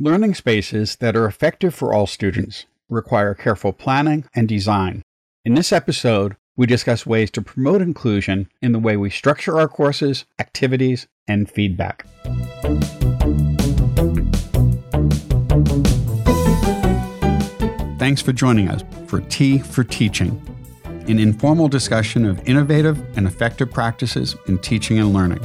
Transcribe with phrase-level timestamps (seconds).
[0.00, 5.02] Learning spaces that are effective for all students require careful planning and design.
[5.44, 9.66] In this episode, we discuss ways to promote inclusion in the way we structure our
[9.66, 12.06] courses, activities, and feedback.
[17.98, 20.40] Thanks for joining us for Tea for Teaching,
[20.84, 25.40] an informal discussion of innovative and effective practices in teaching and learning.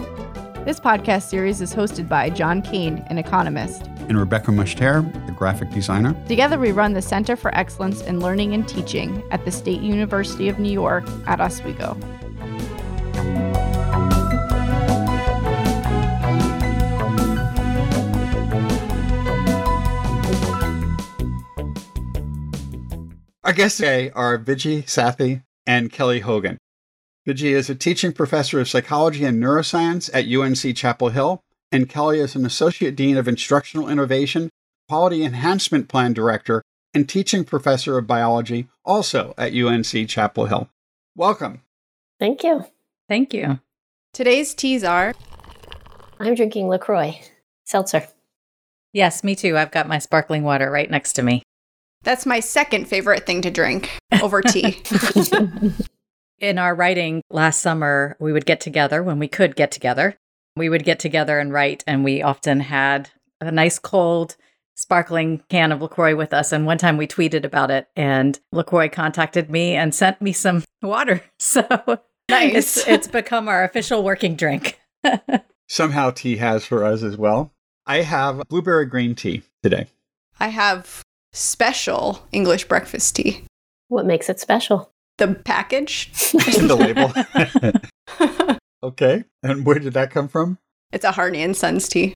[0.66, 5.70] This podcast series is hosted by John Kane, an economist, and Rebecca Mushtare, the graphic
[5.72, 6.16] designer.
[6.30, 10.48] Together, we run the Center for Excellence in Learning and Teaching at the State University
[10.48, 11.98] of New York at Oswego.
[23.44, 26.58] Our guests today are Viji Sathy and Kelly Hogan.
[27.26, 31.42] Viji is a teaching professor of psychology and neuroscience at UNC Chapel Hill,
[31.72, 34.50] and Kelly is an associate dean of instructional innovation,
[34.90, 36.62] quality enhancement plan director,
[36.94, 40.70] and teaching professor of biology, also at UNC Chapel Hill.
[41.16, 41.62] Welcome.
[42.20, 42.66] Thank you.
[43.08, 43.60] Thank you.
[44.14, 45.14] Today's teas are
[46.20, 47.22] I'm drinking LaCroix,
[47.64, 48.06] seltzer.
[48.92, 49.58] Yes, me too.
[49.58, 51.42] I've got my sparkling water right next to me.
[52.04, 53.90] That's my second favorite thing to drink
[54.22, 54.82] over tea.
[56.40, 60.18] in our writing last summer, we would get together when we could get together.
[60.56, 63.10] We would get together and write, and we often had
[63.42, 64.36] a nice cold,
[64.76, 66.52] sparkling can of LaCroix with us.
[66.52, 70.64] And one time we tweeted about it, and LaCroix contacted me and sent me some
[70.82, 71.22] water.
[71.40, 71.66] So
[72.30, 72.78] nice.
[72.78, 74.80] it's, it's become our official working drink.
[75.68, 77.52] Somehow tea has for us as well.
[77.86, 79.88] I have blueberry green tea today.
[80.40, 81.04] I have
[81.34, 83.44] special English breakfast tea.
[83.88, 84.93] What makes it special?
[85.18, 86.12] The package.
[86.32, 88.60] the label.
[88.84, 89.24] okay.
[89.42, 90.58] And where did that come from?
[90.92, 92.14] It's a Harney and Sons tea.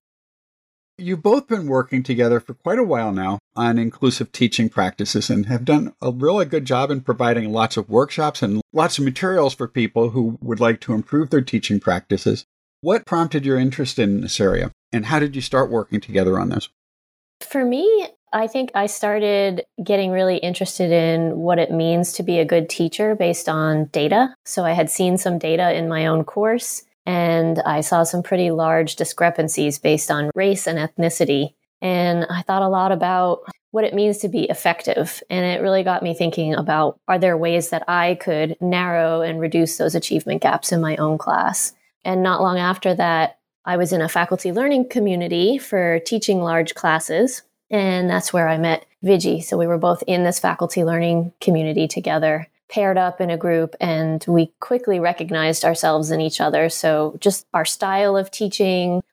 [0.99, 5.45] You've both been working together for quite a while now on inclusive teaching practices and
[5.45, 9.53] have done a really good job in providing lots of workshops and lots of materials
[9.53, 12.45] for people who would like to improve their teaching practices.
[12.81, 16.49] What prompted your interest in this area and how did you start working together on
[16.49, 16.69] this?
[17.41, 22.39] For me, I think I started getting really interested in what it means to be
[22.39, 24.36] a good teacher based on data.
[24.45, 28.52] So I had seen some data in my own course and I saw some pretty
[28.52, 31.54] large discrepancies based on race and ethnicity.
[31.82, 35.23] And I thought a lot about what it means to be effective.
[35.30, 39.39] And it really got me thinking about are there ways that I could narrow and
[39.39, 41.73] reduce those achievement gaps in my own class?
[42.04, 46.76] And not long after that, I was in a faculty learning community for teaching large
[46.76, 47.43] classes.
[47.70, 49.44] And that's where I met Viji.
[49.44, 53.76] So we were both in this faculty learning community together, paired up in a group,
[53.80, 56.70] and we quickly recognized ourselves in each other.
[56.70, 59.04] So just our style of teaching,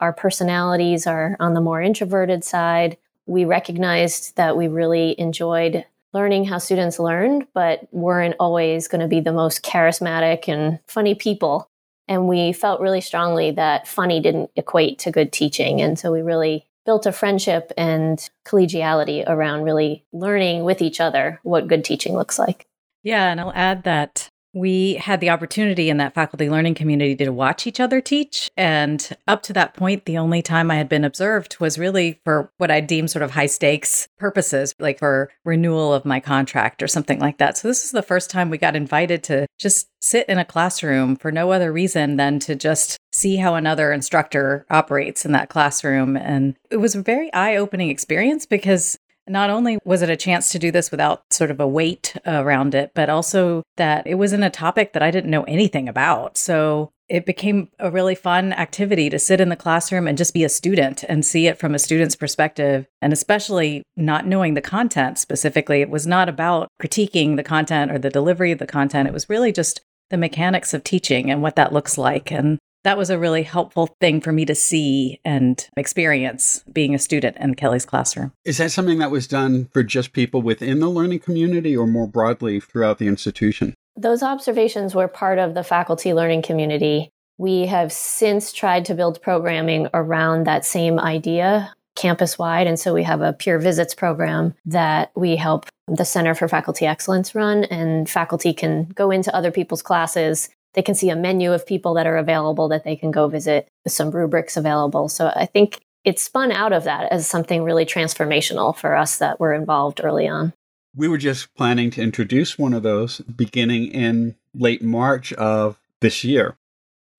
[0.00, 2.96] our personalities are on the more introverted side.
[3.26, 9.08] We recognized that we really enjoyed learning how students learned, but weren't always going to
[9.08, 11.68] be the most charismatic and funny people.
[12.08, 15.80] And we felt really strongly that funny didn't equate to good teaching.
[15.80, 21.40] And so we really built a friendship and collegiality around really learning with each other
[21.42, 22.66] what good teaching looks like.
[23.02, 27.30] Yeah, and I'll add that we had the opportunity in that faculty learning community to
[27.30, 28.50] watch each other teach.
[28.56, 32.52] And up to that point, the only time I had been observed was really for
[32.58, 36.88] what I deem sort of high stakes purposes, like for renewal of my contract or
[36.88, 37.56] something like that.
[37.56, 41.16] So this is the first time we got invited to just sit in a classroom
[41.16, 46.16] for no other reason than to just see how another instructor operates in that classroom.
[46.16, 50.50] And it was a very eye opening experience because not only was it a chance
[50.50, 54.32] to do this without sort of a weight around it, but also that it was
[54.32, 56.36] in a topic that I didn't know anything about.
[56.36, 60.44] So it became a really fun activity to sit in the classroom and just be
[60.44, 62.86] a student and see it from a student's perspective.
[63.00, 67.98] And especially not knowing the content specifically, it was not about critiquing the content or
[67.98, 69.08] the delivery of the content.
[69.08, 72.32] It was really just the mechanics of teaching and what that looks like.
[72.32, 76.98] And that was a really helpful thing for me to see and experience being a
[76.98, 78.32] student in Kelly's classroom.
[78.44, 82.06] Is that something that was done for just people within the learning community or more
[82.06, 83.74] broadly throughout the institution?
[83.96, 87.10] Those observations were part of the faculty learning community.
[87.38, 92.66] We have since tried to build programming around that same idea campus wide.
[92.66, 96.86] And so we have a peer visits program that we help the Center for Faculty
[96.86, 101.52] Excellence run, and faculty can go into other people's classes they can see a menu
[101.52, 105.08] of people that are available that they can go visit with some rubrics available.
[105.08, 109.38] So I think it spun out of that as something really transformational for us that
[109.38, 110.52] were involved early on.
[110.94, 116.24] We were just planning to introduce one of those beginning in late March of this
[116.24, 116.56] year.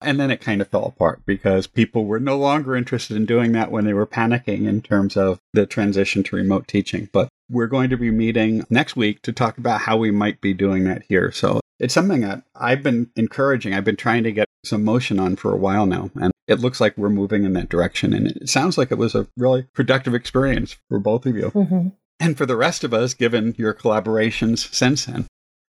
[0.00, 3.52] And then it kind of fell apart because people were no longer interested in doing
[3.52, 7.08] that when they were panicking in terms of the transition to remote teaching.
[7.10, 10.54] But we're going to be meeting next week to talk about how we might be
[10.54, 11.30] doing that here.
[11.32, 13.74] So it's something that I've been encouraging.
[13.74, 16.10] I've been trying to get some motion on for a while now.
[16.14, 18.12] And it looks like we're moving in that direction.
[18.12, 21.50] And it sounds like it was a really productive experience for both of you.
[21.50, 21.88] Mm-hmm.
[22.20, 25.26] And for the rest of us, given your collaborations since then.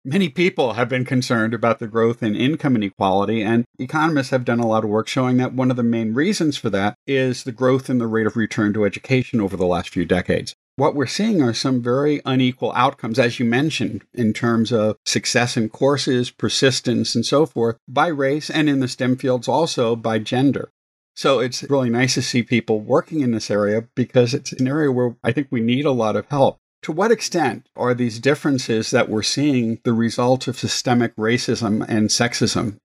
[0.05, 4.61] Many people have been concerned about the growth in income inequality, and economists have done
[4.61, 7.51] a lot of work showing that one of the main reasons for that is the
[7.51, 10.55] growth in the rate of return to education over the last few decades.
[10.77, 15.57] What we're seeing are some very unequal outcomes, as you mentioned, in terms of success
[15.57, 20.19] in courses, persistence, and so forth, by race, and in the STEM fields also by
[20.19, 20.69] gender.
[21.15, 24.91] So it's really nice to see people working in this area because it's an area
[24.91, 26.57] where I think we need a lot of help.
[26.83, 32.09] To what extent are these differences that we're seeing the result of systemic racism and
[32.09, 32.77] sexism?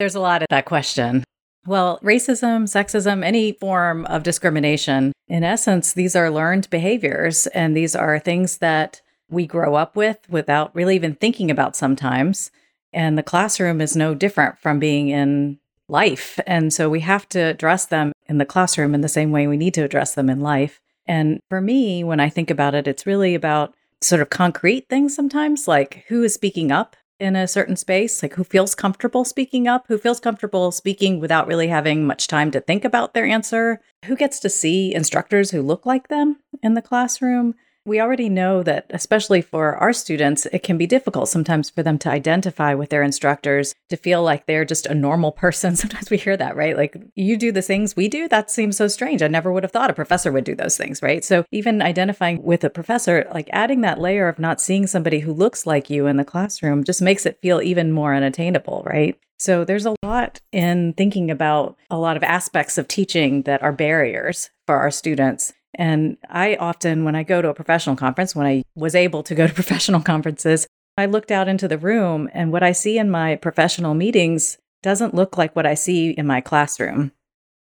[0.00, 1.22] There's a lot of that question.
[1.66, 7.96] Well, racism, sexism, any form of discrimination, in essence, these are learned behaviors and these
[7.96, 12.50] are things that we grow up with without really even thinking about sometimes.
[12.92, 15.58] And the classroom is no different from being in
[15.88, 16.38] life.
[16.46, 19.56] And so we have to address them in the classroom in the same way we
[19.56, 20.80] need to address them in life.
[21.06, 25.14] And for me, when I think about it, it's really about sort of concrete things
[25.14, 29.66] sometimes, like who is speaking up in a certain space, like who feels comfortable speaking
[29.66, 33.80] up, who feels comfortable speaking without really having much time to think about their answer,
[34.04, 37.54] who gets to see instructors who look like them in the classroom,
[37.86, 41.98] we already know that, especially for our students, it can be difficult sometimes for them
[41.98, 45.76] to identify with their instructors, to feel like they're just a normal person.
[45.86, 46.76] Sometimes we hear that, right?
[46.76, 48.28] Like, you do the things we do?
[48.28, 49.22] That seems so strange.
[49.22, 51.24] I never would have thought a professor would do those things, right?
[51.24, 55.32] So, even identifying with a professor, like adding that layer of not seeing somebody who
[55.32, 59.18] looks like you in the classroom just makes it feel even more unattainable, right?
[59.38, 63.72] So there's a lot in thinking about a lot of aspects of teaching that are
[63.72, 65.52] barriers for our students.
[65.74, 69.34] And I often, when I go to a professional conference, when I was able to
[69.34, 70.66] go to professional conferences,
[70.96, 75.14] I looked out into the room and what I see in my professional meetings doesn't
[75.14, 77.12] look like what I see in my classroom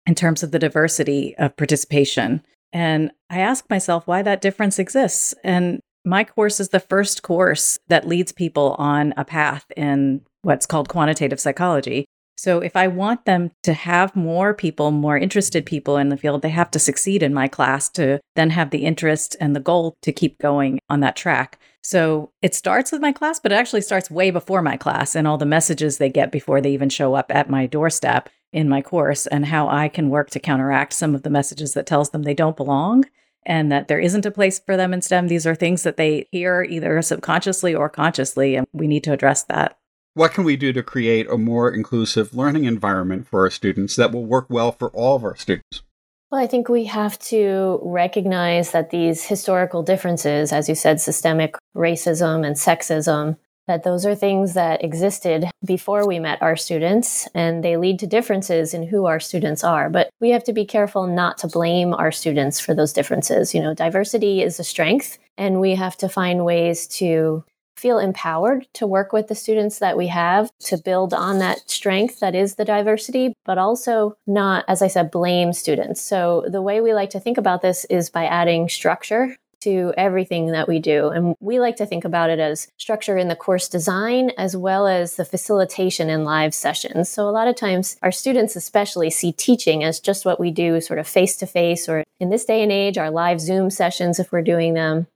[0.07, 2.45] in terms of the diversity of participation.
[2.73, 5.35] And I ask myself why that difference exists.
[5.43, 10.67] And my course is the first course that leads people on a path in what's
[10.67, 12.04] called quantitative psychology.
[12.37, 16.43] So if I want them to have more people, more interested people in the field,
[16.43, 19.97] they have to succeed in my class to then have the interest and the goal
[20.03, 21.59] to keep going on that track.
[21.83, 25.29] So it starts with my class, but it actually starts way before my class and
[25.29, 28.81] all the messages they get before they even show up at my doorstep in my
[28.81, 32.23] course and how I can work to counteract some of the messages that tells them
[32.23, 33.05] they don't belong
[33.47, 35.29] and that there isn't a place for them in STEM.
[35.29, 39.43] These are things that they hear either subconsciously or consciously, and we need to address
[39.45, 39.77] that.
[40.17, 44.13] What can we do to create a more inclusive learning environment for our students that
[44.13, 45.83] will work well for all of our students?
[46.31, 51.57] Well, I think we have to recognize that these historical differences, as you said, systemic
[51.77, 57.65] racism and sexism, that those are things that existed before we met our students and
[57.65, 59.91] they lead to differences in who our students are.
[59.91, 63.53] But we have to be careful not to blame our students for those differences.
[63.53, 67.43] You know, diversity is a strength and we have to find ways to
[67.77, 72.21] feel empowered to work with the students that we have to build on that strength
[72.21, 76.01] that is the diversity, but also not, as I said, blame students.
[76.01, 80.49] So the way we like to think about this is by adding structure to everything
[80.49, 81.09] that we do.
[81.09, 84.87] And we like to think about it as structure in the course design as well
[84.87, 87.09] as the facilitation in live sessions.
[87.09, 90.83] So a lot of times our students especially see teaching as just what we do
[90.83, 94.21] sort of face to face or in this day and age, our live Zoom sessions
[94.21, 95.07] if we're doing them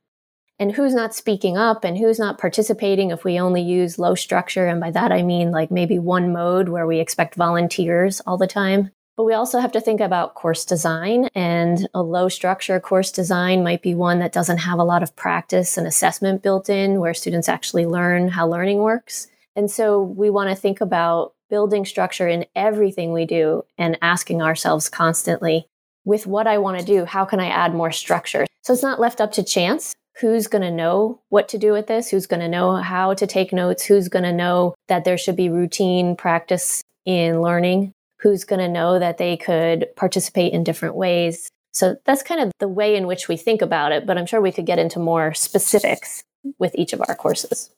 [0.58, 4.66] and who's not speaking up and who's not participating if we only use low structure.
[4.66, 8.46] And by that, I mean like maybe one mode where we expect volunteers all the
[8.46, 8.90] time.
[9.16, 13.64] But we also have to think about course design and a low structure course design
[13.64, 17.14] might be one that doesn't have a lot of practice and assessment built in where
[17.14, 19.26] students actually learn how learning works.
[19.56, 24.40] And so we want to think about building structure in everything we do and asking
[24.40, 25.66] ourselves constantly,
[26.04, 28.46] with what I want to do, how can I add more structure?
[28.62, 31.87] So it's not left up to chance who's going to know what to do with
[31.87, 35.18] this, who's going to know how to take notes, who's going to know that there
[35.18, 40.64] should be routine practice in learning, who's going to know that they could participate in
[40.64, 41.48] different ways.
[41.72, 44.40] So that's kind of the way in which we think about it, but I'm sure
[44.40, 46.25] we could get into more specifics
[46.58, 47.70] with each of our courses.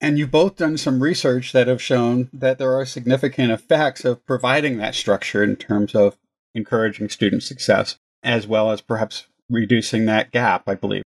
[0.00, 4.24] And you've both done some research that have shown that there are significant effects of
[4.24, 6.16] providing that structure in terms of
[6.54, 11.02] encouraging student success, as well as perhaps reducing that gap, I believe.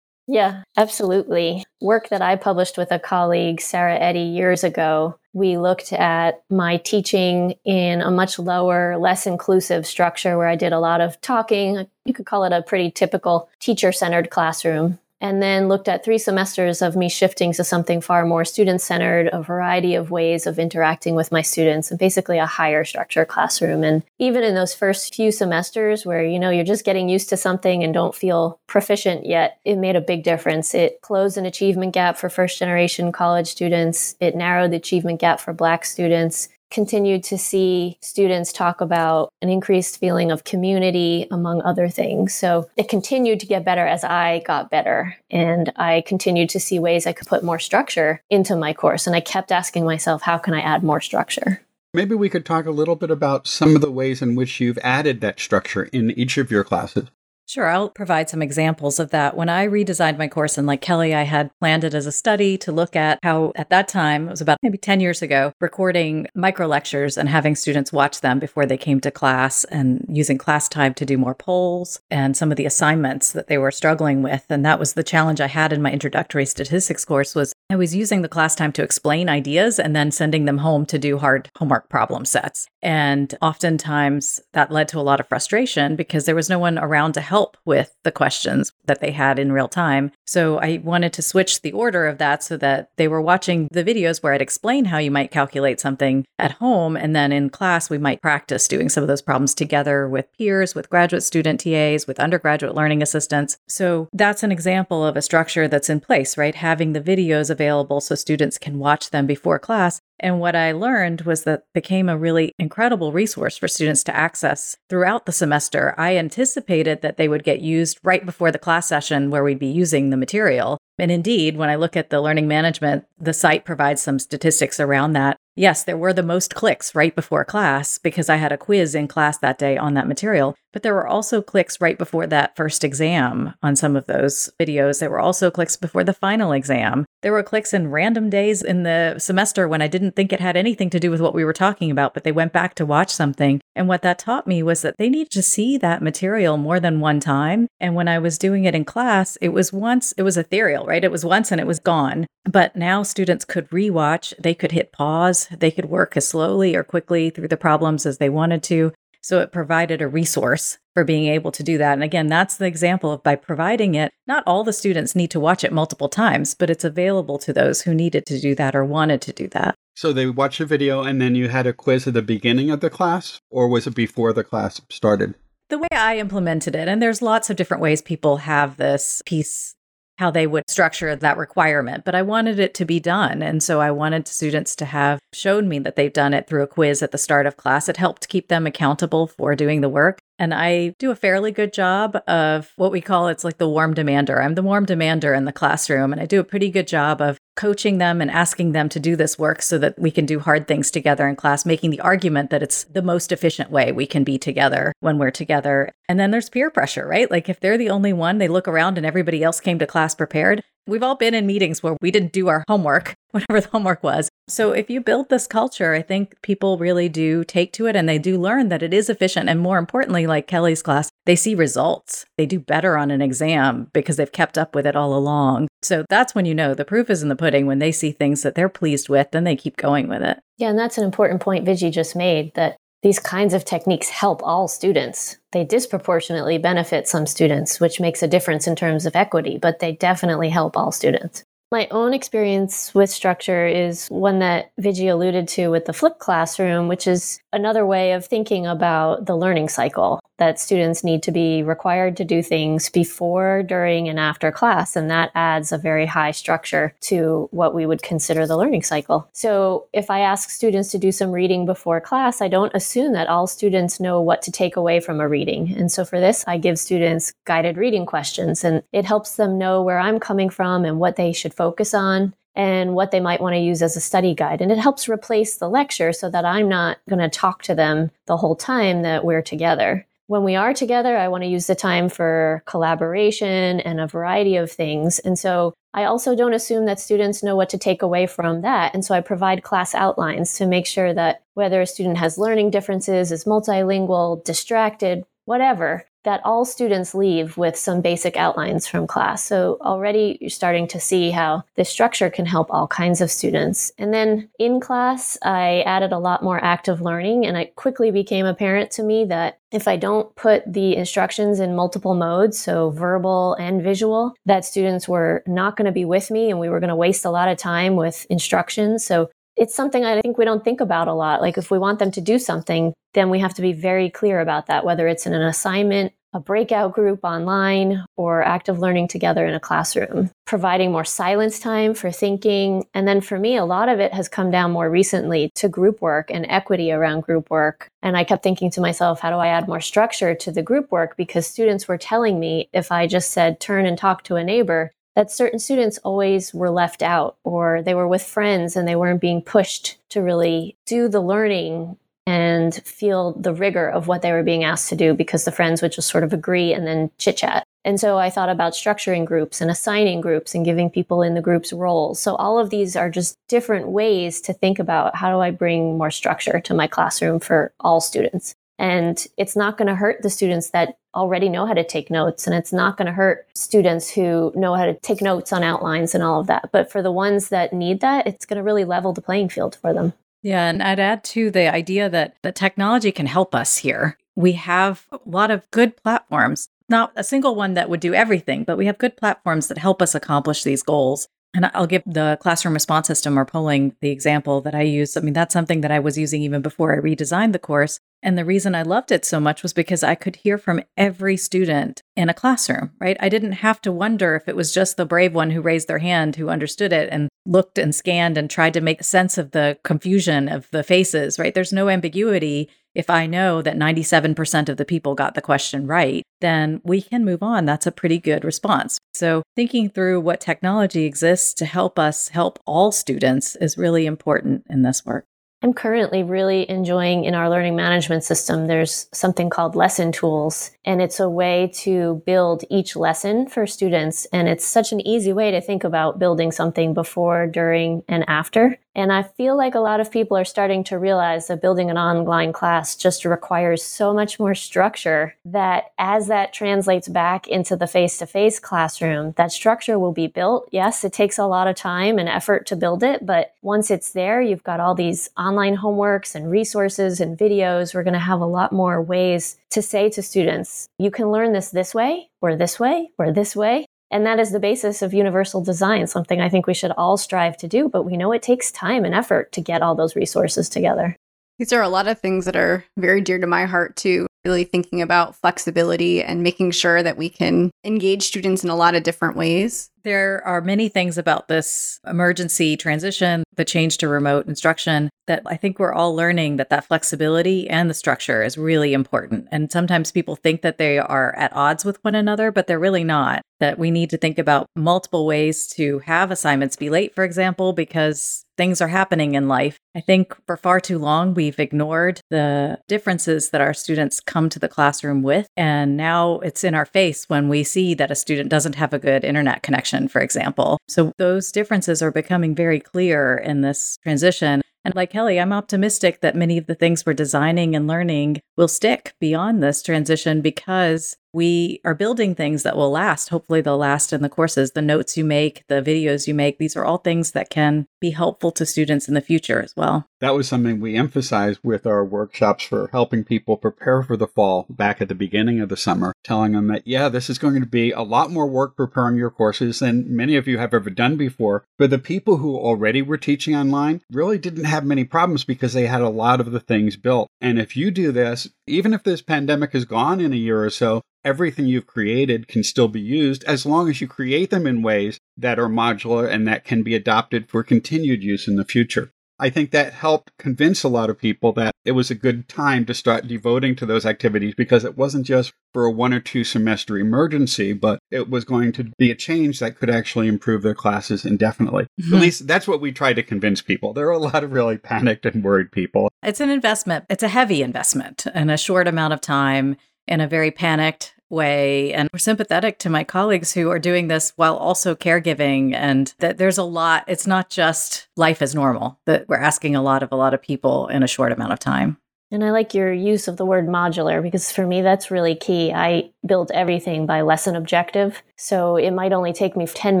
[0.26, 1.64] Yeah, absolutely.
[1.80, 6.76] Work that I published with a colleague, Sarah Eddy, years ago we looked at my
[6.78, 11.86] teaching in a much lower, less inclusive structure where I did a lot of talking.
[12.04, 16.18] You could call it a pretty typical teacher centered classroom and then looked at three
[16.18, 20.58] semesters of me shifting to something far more student centered, a variety of ways of
[20.58, 23.82] interacting with my students, and basically a higher structure classroom.
[23.82, 27.38] And even in those first few semesters where, you know, you're just getting used to
[27.38, 30.74] something and don't feel proficient yet, it made a big difference.
[30.74, 35.40] It closed an achievement gap for first generation college students, it narrowed the achievement gap
[35.40, 41.62] for Black students continued to see students talk about an increased feeling of community, among
[41.62, 42.34] other things.
[42.34, 45.16] So it continued to get better as I got better.
[45.30, 49.06] And I continued to see ways I could put more structure into my course.
[49.06, 51.60] And I kept asking myself, how can I add more structure?
[51.94, 54.78] Maybe we could talk a little bit about some of the ways in which you've
[54.78, 57.04] added that structure in each of your classes.
[57.46, 59.36] Sure, I'll provide some examples of that.
[59.36, 62.56] When I redesigned my course, and like Kelly, I had planned it as a study
[62.58, 66.26] to look at how, at that time, it was about maybe 10 years ago, recording
[66.34, 70.70] micro lectures and having students watch them before they came to class and using class
[70.70, 74.46] time to do more polls and some of the assignments that they were struggling with.
[74.48, 77.94] And that was the challenge I had in my introductory statistics course was I was
[77.94, 81.50] using the class time to explain ideas and then sending them home to do hard
[81.58, 82.68] homework problem sets.
[82.80, 87.12] And oftentimes that led to a lot of frustration because there was no one around
[87.12, 90.12] to help help with the questions that they had in real time.
[90.24, 93.82] So I wanted to switch the order of that so that they were watching the
[93.82, 96.96] videos where I'd explain how you might calculate something at home.
[96.96, 100.76] And then in class, we might practice doing some of those problems together with peers,
[100.76, 103.58] with graduate student TAs, with undergraduate learning assistants.
[103.66, 106.54] So that's an example of a structure that's in place, right?
[106.54, 111.22] Having the videos available so students can watch them before class and what I learned
[111.22, 115.94] was that became a really incredible resource for students to access throughout the semester.
[115.98, 119.66] I anticipated that they would get used right before the class session where we'd be
[119.66, 120.78] using the material.
[120.98, 125.14] And indeed, when I look at the learning management, the site provides some statistics around
[125.14, 125.36] that.
[125.56, 129.08] Yes, there were the most clicks right before class because I had a quiz in
[129.08, 130.54] class that day on that material.
[130.74, 134.98] But there were also clicks right before that first exam on some of those videos.
[134.98, 137.06] There were also clicks before the final exam.
[137.22, 140.56] There were clicks in random days in the semester when I didn't think it had
[140.56, 143.10] anything to do with what we were talking about, but they went back to watch
[143.10, 143.60] something.
[143.76, 146.98] And what that taught me was that they needed to see that material more than
[146.98, 147.68] one time.
[147.78, 151.04] And when I was doing it in class, it was once, it was ethereal, right?
[151.04, 152.26] It was once and it was gone.
[152.44, 156.82] But now students could rewatch, they could hit pause, they could work as slowly or
[156.82, 158.92] quickly through the problems as they wanted to.
[159.24, 161.94] So it provided a resource for being able to do that.
[161.94, 165.40] And again, that's the example of by providing it, not all the students need to
[165.40, 168.84] watch it multiple times, but it's available to those who needed to do that or
[168.84, 169.76] wanted to do that.
[169.96, 172.80] So they watched a video and then you had a quiz at the beginning of
[172.80, 175.34] the class, or was it before the class started?
[175.70, 179.74] The way I implemented it, and there's lots of different ways people have this piece
[180.18, 183.42] how they would structure that requirement, but I wanted it to be done.
[183.42, 186.68] And so I wanted students to have shown me that they've done it through a
[186.68, 187.88] quiz at the start of class.
[187.88, 190.20] It helped keep them accountable for doing the work.
[190.38, 193.94] And I do a fairly good job of what we call it's like the warm
[193.94, 194.42] demander.
[194.42, 197.38] I'm the warm demander in the classroom, and I do a pretty good job of
[197.56, 200.66] coaching them and asking them to do this work so that we can do hard
[200.66, 204.24] things together in class, making the argument that it's the most efficient way we can
[204.24, 205.92] be together when we're together.
[206.08, 207.30] And then there's peer pressure, right?
[207.30, 210.14] Like if they're the only one, they look around and everybody else came to class
[210.14, 210.62] prepared.
[210.86, 214.28] We've all been in meetings where we didn't do our homework, whatever the homework was.
[214.46, 218.08] So if you build this culture, I think people really do take to it and
[218.08, 219.48] they do learn that it is efficient.
[219.48, 222.26] And more importantly, like Kelly's class, they see results.
[222.36, 225.68] They do better on an exam because they've kept up with it all along.
[225.82, 228.42] So that's when you know the proof is in the pudding when they see things
[228.42, 230.40] that they're pleased with, then they keep going with it.
[230.58, 234.42] Yeah, and that's an important point Viji just made that these kinds of techniques help
[234.42, 235.36] all students.
[235.52, 239.92] They disproportionately benefit some students, which makes a difference in terms of equity, but they
[239.92, 241.44] definitely help all students.
[241.74, 246.86] My own experience with structure is one that Viji alluded to with the flipped classroom,
[246.86, 251.62] which is another way of thinking about the learning cycle that students need to be
[251.62, 254.96] required to do things before, during, and after class.
[254.96, 259.28] And that adds a very high structure to what we would consider the learning cycle.
[259.32, 263.28] So if I ask students to do some reading before class, I don't assume that
[263.28, 265.72] all students know what to take away from a reading.
[265.76, 269.82] And so for this, I give students guided reading questions and it helps them know
[269.82, 271.63] where I'm coming from and what they should focus
[271.94, 274.60] on and what they might want to use as a study guide.
[274.60, 278.10] And it helps replace the lecture so that I'm not going to talk to them
[278.26, 280.06] the whole time that we're together.
[280.26, 284.56] When we are together, I want to use the time for collaboration and a variety
[284.56, 285.18] of things.
[285.18, 288.94] And so I also don't assume that students know what to take away from that.
[288.94, 292.70] And so I provide class outlines to make sure that whether a student has learning
[292.70, 299.44] differences, is multilingual, distracted, whatever, that all students leave with some basic outlines from class.
[299.44, 303.92] So already you're starting to see how this structure can help all kinds of students.
[303.98, 308.46] And then in class, I added a lot more active learning, and it quickly became
[308.46, 313.54] apparent to me that if I don't put the instructions in multiple modes, so verbal
[313.54, 316.90] and visual, that students were not going to be with me and we were going
[316.90, 319.04] to waste a lot of time with instructions.
[319.04, 321.40] So it's something I think we don't think about a lot.
[321.40, 324.40] Like if we want them to do something, then we have to be very clear
[324.40, 329.46] about that, whether it's in an assignment, a breakout group online, or active learning together
[329.46, 332.84] in a classroom, providing more silence time for thinking.
[332.92, 336.02] And then for me, a lot of it has come down more recently to group
[336.02, 337.86] work and equity around group work.
[338.02, 340.90] And I kept thinking to myself, how do I add more structure to the group
[340.90, 341.16] work?
[341.16, 344.90] Because students were telling me if I just said, turn and talk to a neighbor,
[345.14, 349.20] that certain students always were left out or they were with friends and they weren't
[349.20, 354.42] being pushed to really do the learning and feel the rigor of what they were
[354.42, 357.36] being asked to do because the friends would just sort of agree and then chit
[357.36, 357.64] chat.
[357.84, 361.42] And so I thought about structuring groups and assigning groups and giving people in the
[361.42, 362.18] groups roles.
[362.18, 365.98] So all of these are just different ways to think about how do I bring
[365.98, 368.54] more structure to my classroom for all students.
[368.78, 372.46] And it's not going to hurt the students that already know how to take notes.
[372.46, 376.14] And it's not going to hurt students who know how to take notes on outlines
[376.14, 376.70] and all of that.
[376.72, 379.76] But for the ones that need that, it's going to really level the playing field
[379.76, 380.12] for them.
[380.42, 380.68] Yeah.
[380.68, 384.18] And I'd add to the idea that the technology can help us here.
[384.36, 388.64] We have a lot of good platforms, not a single one that would do everything,
[388.64, 391.28] but we have good platforms that help us accomplish these goals.
[391.54, 395.16] And I'll give the classroom response system or polling the example that I use.
[395.16, 398.00] I mean, that's something that I was using even before I redesigned the course.
[398.24, 401.36] And the reason I loved it so much was because I could hear from every
[401.36, 403.18] student in a classroom, right?
[403.20, 405.98] I didn't have to wonder if it was just the brave one who raised their
[405.98, 409.78] hand who understood it and looked and scanned and tried to make sense of the
[409.84, 411.52] confusion of the faces, right?
[411.52, 412.70] There's no ambiguity.
[412.94, 417.26] If I know that 97% of the people got the question right, then we can
[417.26, 417.66] move on.
[417.66, 418.98] That's a pretty good response.
[419.12, 424.64] So, thinking through what technology exists to help us help all students is really important
[424.70, 425.26] in this work.
[425.64, 431.00] I'm currently really enjoying in our learning management system, there's something called lesson tools, and
[431.00, 434.26] it's a way to build each lesson for students.
[434.26, 438.78] And it's such an easy way to think about building something before, during, and after.
[438.94, 441.98] And I feel like a lot of people are starting to realize that building an
[441.98, 447.86] online class just requires so much more structure that as that translates back into the
[447.86, 450.68] face to face classroom, that structure will be built.
[450.70, 454.12] Yes, it takes a lot of time and effort to build it, but once it's
[454.12, 457.94] there, you've got all these online homeworks and resources and videos.
[457.94, 461.52] We're going to have a lot more ways to say to students, you can learn
[461.52, 463.86] this this way or this way or this way.
[464.10, 467.56] And that is the basis of universal design, something I think we should all strive
[467.58, 467.88] to do.
[467.88, 471.16] But we know it takes time and effort to get all those resources together.
[471.58, 474.26] These are a lot of things that are very dear to my heart, too.
[474.44, 478.94] Really thinking about flexibility and making sure that we can engage students in a lot
[478.94, 479.88] of different ways.
[480.04, 485.56] There are many things about this emergency transition, the change to remote instruction, that I
[485.56, 489.48] think we're all learning that that flexibility and the structure is really important.
[489.50, 493.04] And sometimes people think that they are at odds with one another, but they're really
[493.04, 493.40] not.
[493.60, 497.72] That we need to think about multiple ways to have assignments be late, for example,
[497.72, 499.78] because things are happening in life.
[499.96, 504.58] I think for far too long, we've ignored the differences that our students come to
[504.58, 505.46] the classroom with.
[505.56, 508.98] And now it's in our face when we see that a student doesn't have a
[508.98, 510.78] good internet connection, for example.
[510.88, 514.62] So those differences are becoming very clear in this transition.
[514.84, 518.68] And like Kelly, I'm optimistic that many of the things we're designing and learning will
[518.68, 523.28] stick beyond this transition because we are building things that will last.
[523.28, 524.70] Hopefully, they'll last in the courses.
[524.70, 528.10] The notes you make, the videos you make, these are all things that can be
[528.10, 530.06] helpful to students in the future as well.
[530.20, 534.64] That was something we emphasized with our workshops for helping people prepare for the fall
[534.70, 537.66] back at the beginning of the summer, telling them that, yeah, this is going to
[537.66, 541.16] be a lot more work preparing your courses than many of you have ever done
[541.16, 541.64] before.
[541.78, 545.86] But the people who already were teaching online really didn't have many problems because they
[545.86, 547.28] had a lot of the things built.
[547.40, 550.70] And if you do this, even if this pandemic is gone in a year or
[550.70, 554.82] so, everything you've created can still be used as long as you create them in
[554.82, 559.10] ways that are modular and that can be adopted for continued use in the future.
[559.38, 562.86] I think that helped convince a lot of people that it was a good time
[562.86, 566.44] to start devoting to those activities because it wasn't just for a one or two
[566.44, 570.74] semester emergency, but it was going to be a change that could actually improve their
[570.74, 571.86] classes indefinitely.
[572.00, 572.14] Mm-hmm.
[572.14, 573.92] At least that's what we tried to convince people.
[573.92, 576.10] There are a lot of really panicked and worried people.
[576.22, 580.28] It's an investment, it's a heavy investment in a short amount of time in a
[580.28, 581.92] very panicked way.
[581.92, 585.74] And we're sympathetic to my colleagues who are doing this while also caregiving.
[585.74, 589.82] And that there's a lot, it's not just life as normal, that we're asking a
[589.82, 591.98] lot of a lot of people in a short amount of time.
[592.34, 595.72] And I like your use of the word modular because for me, that's really key.
[595.72, 598.24] I build everything by lesson objective.
[598.36, 600.00] So it might only take me 10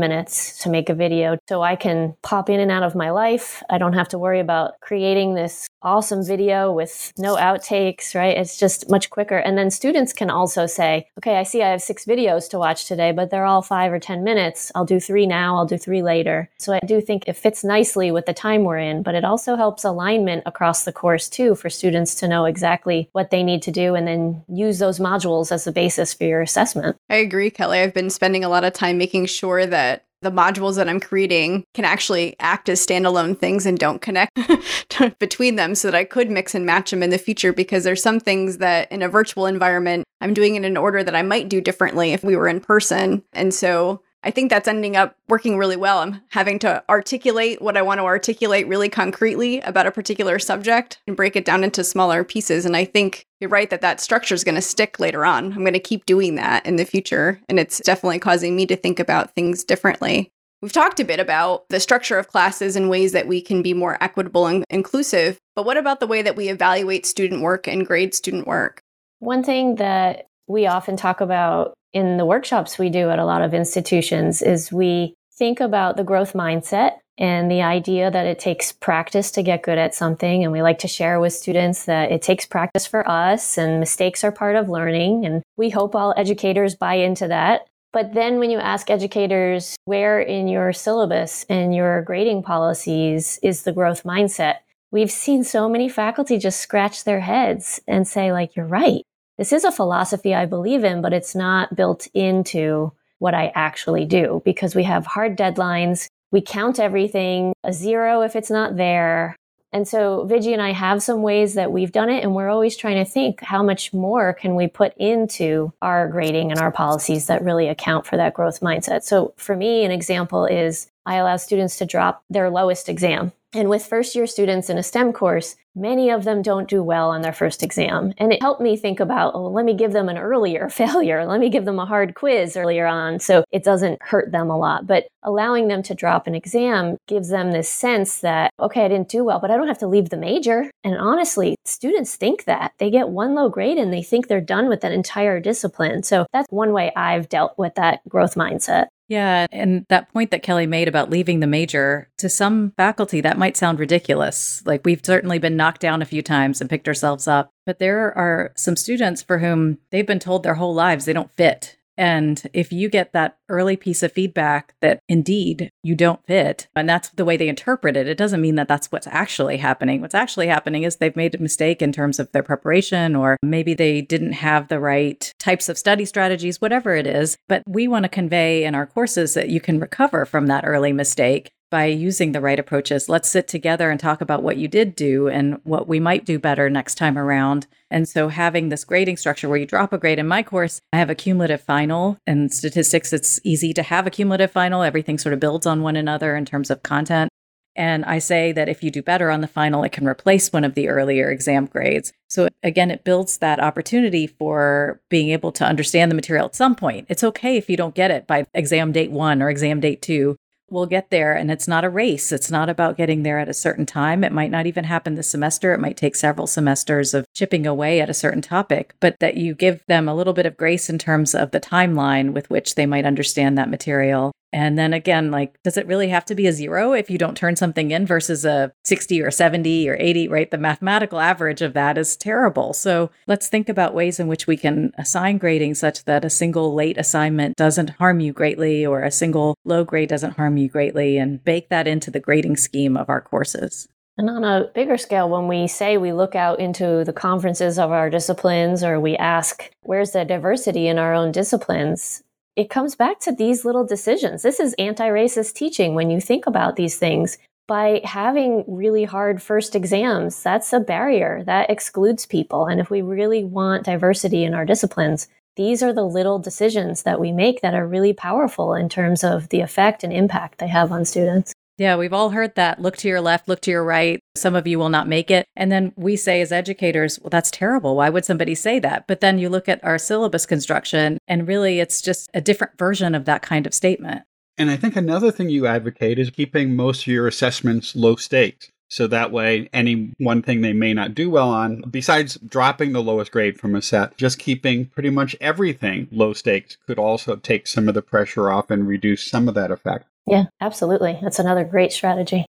[0.00, 1.38] minutes to make a video.
[1.48, 3.62] So I can pop in and out of my life.
[3.70, 8.36] I don't have to worry about creating this awesome video with no outtakes, right?
[8.36, 9.36] It's just much quicker.
[9.36, 12.86] And then students can also say, okay, I see I have six videos to watch
[12.86, 14.72] today, but they're all five or 10 minutes.
[14.74, 16.50] I'll do three now, I'll do three later.
[16.58, 19.56] So I do think it fits nicely with the time we're in, but it also
[19.56, 23.70] helps alignment across the course too for students to know exactly what they need to
[23.70, 26.96] do and then use those modules as the basis for your assessment.
[27.10, 27.78] I agree, Kelly.
[27.78, 31.64] I've been spending a lot of time making sure that the modules that I'm creating
[31.74, 34.36] can actually act as standalone things and don't connect
[35.18, 38.02] between them so that I could mix and match them in the future because there's
[38.02, 41.48] some things that in a virtual environment I'm doing in an order that I might
[41.48, 43.22] do differently if we were in person.
[43.34, 45.98] And so I think that's ending up working really well.
[45.98, 50.98] I'm having to articulate what I want to articulate really concretely about a particular subject
[51.06, 52.64] and break it down into smaller pieces.
[52.64, 55.52] And I think you're right that that structure is going to stick later on.
[55.52, 57.38] I'm going to keep doing that in the future.
[57.50, 60.30] And it's definitely causing me to think about things differently.
[60.62, 63.74] We've talked a bit about the structure of classes and ways that we can be
[63.74, 67.86] more equitable and inclusive, but what about the way that we evaluate student work and
[67.86, 68.80] grade student work?
[69.18, 73.40] One thing that we often talk about in the workshops we do at a lot
[73.40, 78.72] of institutions is we think about the growth mindset and the idea that it takes
[78.72, 80.42] practice to get good at something.
[80.42, 84.24] And we like to share with students that it takes practice for us and mistakes
[84.24, 85.24] are part of learning.
[85.24, 87.62] And we hope all educators buy into that.
[87.92, 93.62] But then when you ask educators where in your syllabus and your grading policies is
[93.62, 94.56] the growth mindset,
[94.90, 99.04] we've seen so many faculty just scratch their heads and say, like, you're right
[99.38, 104.04] this is a philosophy I believe in, but it's not built into what I actually
[104.04, 106.08] do because we have hard deadlines.
[106.30, 109.36] We count everything, a zero if it's not there.
[109.72, 112.76] And so Viji and I have some ways that we've done it, and we're always
[112.76, 117.26] trying to think how much more can we put into our grading and our policies
[117.26, 119.02] that really account for that growth mindset.
[119.02, 123.32] So for me, an example is I allow students to drop their lowest exam.
[123.54, 127.10] And with first year students in a STEM course, many of them don't do well
[127.10, 128.12] on their first exam.
[128.18, 131.24] And it helped me think about, oh, let me give them an earlier failure.
[131.24, 134.58] Let me give them a hard quiz earlier on so it doesn't hurt them a
[134.58, 134.86] lot.
[134.86, 139.08] But allowing them to drop an exam gives them this sense that, okay, I didn't
[139.08, 140.70] do well, but I don't have to leave the major.
[140.82, 142.72] And honestly, students think that.
[142.78, 146.02] They get one low grade and they think they're done with that entire discipline.
[146.02, 148.88] So that's one way I've dealt with that growth mindset.
[149.08, 149.46] Yeah.
[149.52, 153.56] And that point that Kelly made about leaving the major, to some faculty, that might
[153.56, 154.62] sound ridiculous.
[154.64, 157.52] Like we've certainly been knocked down a few times and picked ourselves up.
[157.66, 161.34] But there are some students for whom they've been told their whole lives they don't
[161.36, 166.68] fit and if you get that early piece of feedback that indeed you don't fit,
[166.74, 170.00] and that's the way they interpret it, it doesn't mean that that's what's actually happening.
[170.00, 173.74] What's actually happening is they've made a mistake in terms of their preparation, or maybe
[173.74, 177.36] they didn't have the right types of study strategies, whatever it is.
[177.48, 180.92] But we want to convey in our courses that you can recover from that early
[180.92, 183.08] mistake by using the right approaches.
[183.08, 186.38] Let's sit together and talk about what you did do and what we might do
[186.38, 187.66] better next time around.
[187.90, 190.98] And so, having this grading structure where you drop a grade in my course, I
[190.98, 192.16] have a cumulative final.
[192.28, 194.84] In statistics, it's easy to have a cumulative final.
[194.84, 197.28] Everything sort of builds on one another in terms of content.
[197.74, 200.62] And I say that if you do better on the final, it can replace one
[200.62, 202.12] of the earlier exam grades.
[202.30, 206.76] So again, it builds that opportunity for being able to understand the material at some
[206.76, 207.06] point.
[207.08, 210.36] It's okay if you don't get it by exam date one or exam date two
[210.70, 211.34] we'll get there.
[211.34, 212.32] And it's not a race.
[212.32, 214.24] It's not about getting there at a certain time.
[214.24, 215.72] It might not even happen this semester.
[215.72, 219.54] It might take several semesters of chipping away at a certain topic, but that you
[219.54, 222.86] give them a little bit of grace in terms of the timeline with which they
[222.86, 226.52] might understand that material and then again, like, does it really have to be a
[226.52, 230.48] zero if you don't turn something in versus a 60 or 70 or 80, right?
[230.48, 232.72] The mathematical average of that is terrible.
[232.72, 236.72] So let's think about ways in which we can assign grading such that a single
[236.72, 241.18] late assignment doesn't harm you greatly or a single low grade doesn't harm you greatly
[241.18, 243.88] and bake that into the grading scheme of our courses.
[244.16, 247.90] And on a bigger scale, when we say we look out into the conferences of
[247.90, 252.22] our disciplines or we ask, where's the diversity in our own disciplines?
[252.56, 254.42] It comes back to these little decisions.
[254.42, 257.38] This is anti racist teaching when you think about these things.
[257.66, 262.66] By having really hard first exams, that's a barrier that excludes people.
[262.66, 267.20] And if we really want diversity in our disciplines, these are the little decisions that
[267.20, 270.92] we make that are really powerful in terms of the effect and impact they have
[270.92, 271.54] on students.
[271.78, 272.80] Yeah, we've all heard that.
[272.80, 274.20] Look to your left, look to your right.
[274.36, 275.46] Some of you will not make it.
[275.54, 277.96] And then we say as educators, well, that's terrible.
[277.96, 279.06] Why would somebody say that?
[279.06, 283.14] But then you look at our syllabus construction, and really it's just a different version
[283.14, 284.22] of that kind of statement.
[284.58, 288.70] And I think another thing you advocate is keeping most of your assessments low stakes.
[288.88, 293.02] So that way, any one thing they may not do well on, besides dropping the
[293.02, 297.66] lowest grade from a set, just keeping pretty much everything low stakes could also take
[297.66, 300.06] some of the pressure off and reduce some of that effect.
[300.26, 301.18] Yeah, absolutely.
[301.22, 302.46] That's another great strategy.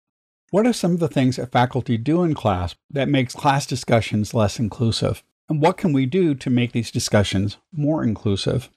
[0.53, 4.35] What are some of the things that faculty do in class that makes class discussions
[4.35, 5.23] less inclusive?
[5.49, 8.69] And what can we do to make these discussions more inclusive?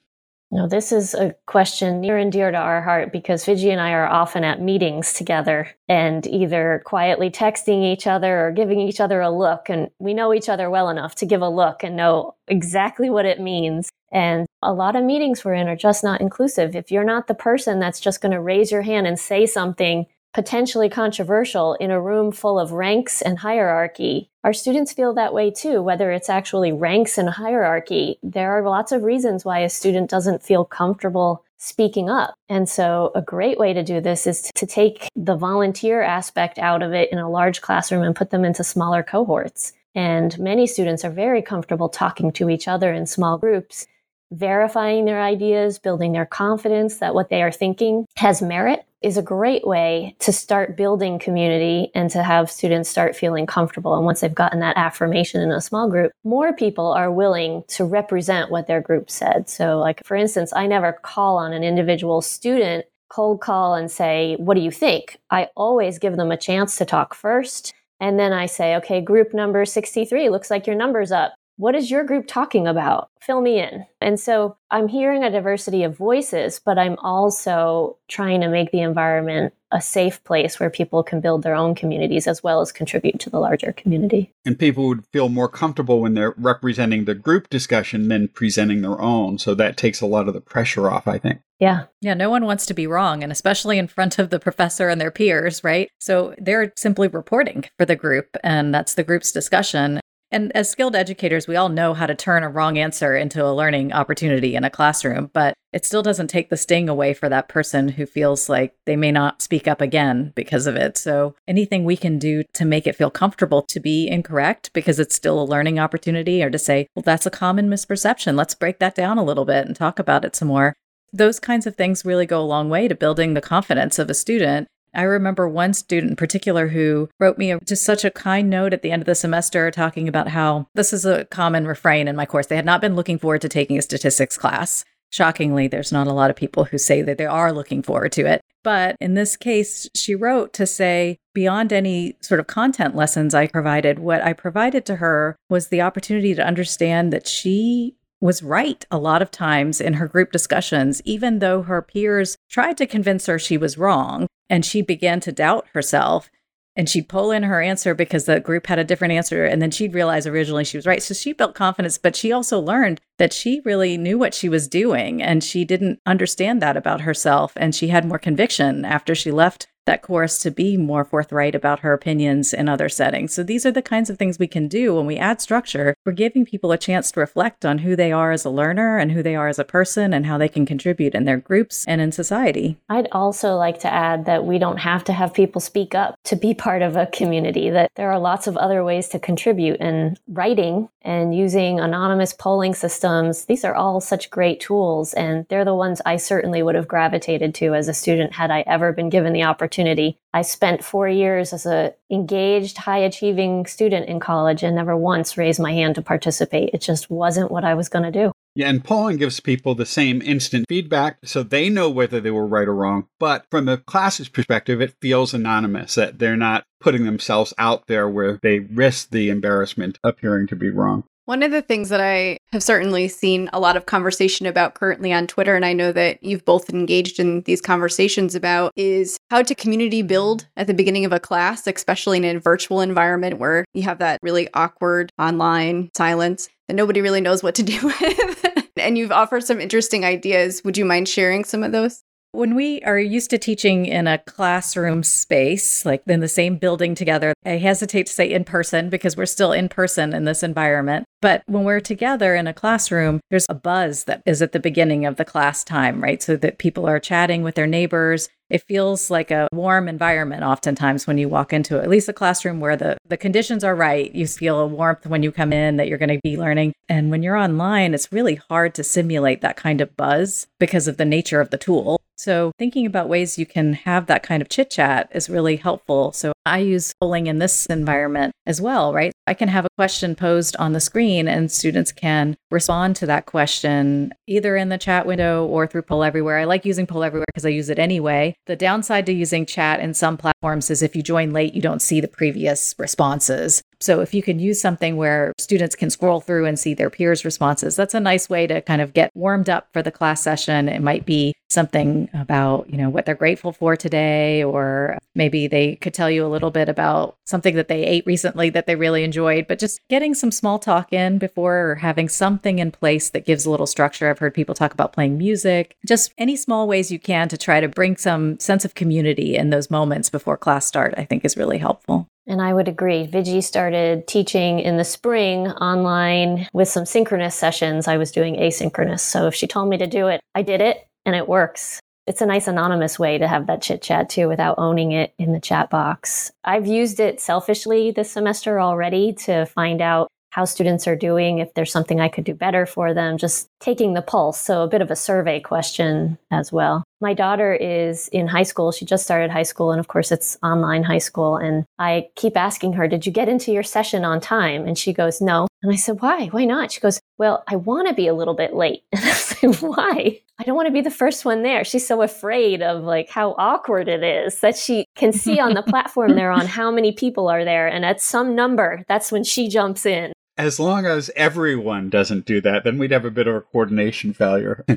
[0.49, 3.91] Now, this is a question near and dear to our heart because Viji and I
[3.91, 9.21] are often at meetings together and either quietly texting each other or giving each other
[9.21, 9.69] a look.
[9.69, 13.27] And we know each other well enough to give a look and know exactly what
[13.27, 13.91] it means.
[14.11, 16.75] And a lot of meetings we're in are just not inclusive.
[16.75, 20.07] If you're not the person that's just going to raise your hand and say something
[20.33, 24.29] potentially controversial in a room full of ranks and hierarchy.
[24.43, 28.19] Our students feel that way too, whether it's actually ranks and hierarchy.
[28.21, 32.35] There are lots of reasons why a student doesn't feel comfortable speaking up.
[32.49, 36.83] And so a great way to do this is to take the volunteer aspect out
[36.83, 39.73] of it in a large classroom and put them into smaller cohorts.
[39.95, 43.87] And many students are very comfortable talking to each other in small groups
[44.31, 49.21] verifying their ideas, building their confidence that what they are thinking has merit is a
[49.21, 53.95] great way to start building community and to have students start feeling comfortable.
[53.95, 57.85] And once they've gotten that affirmation in a small group, more people are willing to
[57.85, 59.49] represent what their group said.
[59.49, 64.35] So, like, for instance, I never call on an individual student cold call and say,
[64.39, 65.19] What do you think?
[65.29, 67.73] I always give them a chance to talk first.
[67.99, 71.91] And then I say, okay, group number 63, looks like your number's up what is
[71.91, 73.09] your group talking about?
[73.19, 73.85] Fill me in.
[73.99, 78.81] And so I'm hearing a diversity of voices, but I'm also trying to make the
[78.81, 83.19] environment a safe place where people can build their own communities as well as contribute
[83.19, 84.31] to the larger community.
[84.45, 89.01] And people would feel more comfortable when they're representing the group discussion than presenting their
[89.01, 89.37] own.
[89.37, 91.41] So that takes a lot of the pressure off, I think.
[91.59, 91.85] Yeah.
[92.01, 95.01] Yeah, no one wants to be wrong, and especially in front of the professor and
[95.01, 95.89] their peers, right?
[95.99, 99.99] So they're simply reporting for the group, and that's the group's discussion.
[100.29, 103.53] And as skilled educators, we all know how to turn a wrong answer into a
[103.53, 107.47] learning opportunity in a classroom, but it still doesn't take the sting away for that
[107.47, 110.97] person who feels like they may not speak up again because of it.
[110.97, 115.15] So, anything we can do to make it feel comfortable to be incorrect because it's
[115.15, 118.35] still a learning opportunity or to say, well, that's a common misperception.
[118.35, 120.73] Let's break that down a little bit and talk about it some more.
[121.13, 124.13] Those kinds of things really go a long way to building the confidence of a
[124.13, 128.49] student I remember one student in particular who wrote me a, just such a kind
[128.49, 132.07] note at the end of the semester talking about how this is a common refrain
[132.07, 132.47] in my course.
[132.47, 134.83] They had not been looking forward to taking a statistics class.
[135.09, 138.25] Shockingly, there's not a lot of people who say that they are looking forward to
[138.25, 138.41] it.
[138.63, 143.47] But in this case, she wrote to say, beyond any sort of content lessons I
[143.47, 148.83] provided, what I provided to her was the opportunity to understand that she was right
[148.91, 153.27] a lot of times in her group discussions, even though her peers tried to convince
[153.27, 156.29] her she was wrong and she began to doubt herself
[156.75, 159.71] and she'd pull in her answer because the group had a different answer and then
[159.71, 161.01] she'd realize originally she was right.
[161.01, 164.67] So she built confidence but she also learned that she really knew what she was
[164.67, 169.31] doing and she didn't understand that about herself and she had more conviction after she
[169.31, 173.33] left that course to be more forthright about her opinions in other settings.
[173.33, 175.95] So these are the kinds of things we can do when we add structure.
[176.05, 179.13] We're giving people a chance to reflect on who they are as a learner and
[179.13, 182.01] who they are as a person and how they can contribute in their groups and
[182.01, 182.77] in society.
[182.89, 186.35] I'd also like to add that we don't have to have people speak up to
[186.35, 190.19] be part of a community, that there are lots of other ways to contribute and
[190.27, 193.45] writing and using anonymous polling systems.
[193.45, 197.55] These are all such great tools and they're the ones I certainly would have gravitated
[197.55, 200.17] to as a student had I ever been given the opportunity opportunity.
[200.33, 205.37] I spent four years as a engaged, high achieving student in college and never once
[205.37, 206.71] raised my hand to participate.
[206.73, 208.31] It just wasn't what I was going to do.
[208.55, 212.47] Yeah, and polling gives people the same instant feedback so they know whether they were
[212.47, 213.07] right or wrong.
[213.19, 218.09] But from the class's perspective, it feels anonymous that they're not putting themselves out there
[218.09, 221.03] where they risk the embarrassment of appearing to be wrong.
[221.25, 225.11] One of the things that I have certainly seen a lot of conversation about currently
[225.11, 229.41] on Twitter, and I know that you've both engaged in these conversations about, is how
[229.41, 233.65] to community build at the beginning of a class, especially in a virtual environment where
[233.73, 238.69] you have that really awkward online silence that nobody really knows what to do with.
[238.77, 240.61] and you've offered some interesting ideas.
[240.63, 242.03] Would you mind sharing some of those?
[242.37, 246.93] When we are used to teaching in a classroom space, like in the same building
[246.93, 251.05] together, I hesitate to say in person because we're still in person in this environment.
[251.19, 255.03] But when we're together in a classroom, there's a buzz that is at the beginning
[255.03, 256.21] of the class time, right?
[256.21, 258.29] So that people are chatting with their neighbors.
[258.51, 262.59] It feels like a warm environment oftentimes when you walk into at least a classroom
[262.59, 264.13] where the, the conditions are right.
[264.13, 266.73] You feel a warmth when you come in that you're going to be learning.
[266.87, 270.97] And when you're online, it's really hard to simulate that kind of buzz because of
[270.97, 271.99] the nature of the tool.
[272.17, 276.11] So, thinking about ways you can have that kind of chit chat is really helpful.
[276.11, 279.13] So, I use polling in this environment as well, right?
[279.27, 283.25] I can have a question posed on the screen and students can respond to that
[283.25, 286.39] question either in the chat window or through Poll Everywhere.
[286.39, 288.35] I like using Poll Everywhere because I use it anyway.
[288.47, 291.81] The downside to using chat in some platforms is if you join late, you don't
[291.81, 293.61] see the previous responses.
[293.79, 297.23] So if you can use something where students can scroll through and see their peers'
[297.23, 300.67] responses, that's a nice way to kind of get warmed up for the class session.
[300.67, 305.75] It might be something about, you know, what they're grateful for today or maybe they
[305.77, 309.03] could tell you a little bit about something that they ate recently that they really
[309.03, 313.25] enjoyed, but just getting some small talk in before or having something in place that
[313.25, 314.09] gives a little structure.
[314.09, 317.61] I've heard people talk about playing music, just any small ways you can to try
[317.61, 321.37] to bring some sense of community in those moments before class start, I think is
[321.37, 322.07] really helpful.
[322.27, 323.07] And I would agree.
[323.07, 327.87] Viji started teaching in the spring online with some synchronous sessions.
[327.87, 328.99] I was doing asynchronous.
[328.99, 331.79] So if she told me to do it, I did it and it works.
[332.05, 335.33] It's a nice anonymous way to have that chit chat too without owning it in
[335.33, 336.31] the chat box.
[336.43, 341.53] I've used it selfishly this semester already to find out how students are doing, if
[341.53, 344.39] there's something I could do better for them, just taking the pulse.
[344.39, 346.83] So, a bit of a survey question as well.
[346.99, 348.71] My daughter is in high school.
[348.71, 351.37] She just started high school, and of course, it's online high school.
[351.37, 354.65] And I keep asking her, Did you get into your session on time?
[354.65, 355.47] And she goes, No.
[355.61, 356.27] And I said, Why?
[356.27, 356.71] Why not?
[356.71, 358.83] She goes, Well, I want to be a little bit late.
[358.93, 360.21] And I said, Why?
[360.39, 361.63] I don't want to be the first one there.
[361.63, 365.61] She's so afraid of like how awkward it is that she can see on the
[365.67, 367.67] platform they're on how many people are there.
[367.67, 372.39] And at some number, that's when she jumps in as long as everyone doesn't do
[372.41, 374.63] that, then we'd have a bit of a coordination failure.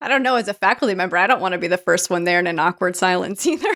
[0.00, 0.36] I don't know.
[0.36, 2.58] As a faculty member, I don't want to be the first one there in an
[2.58, 3.74] awkward silence either.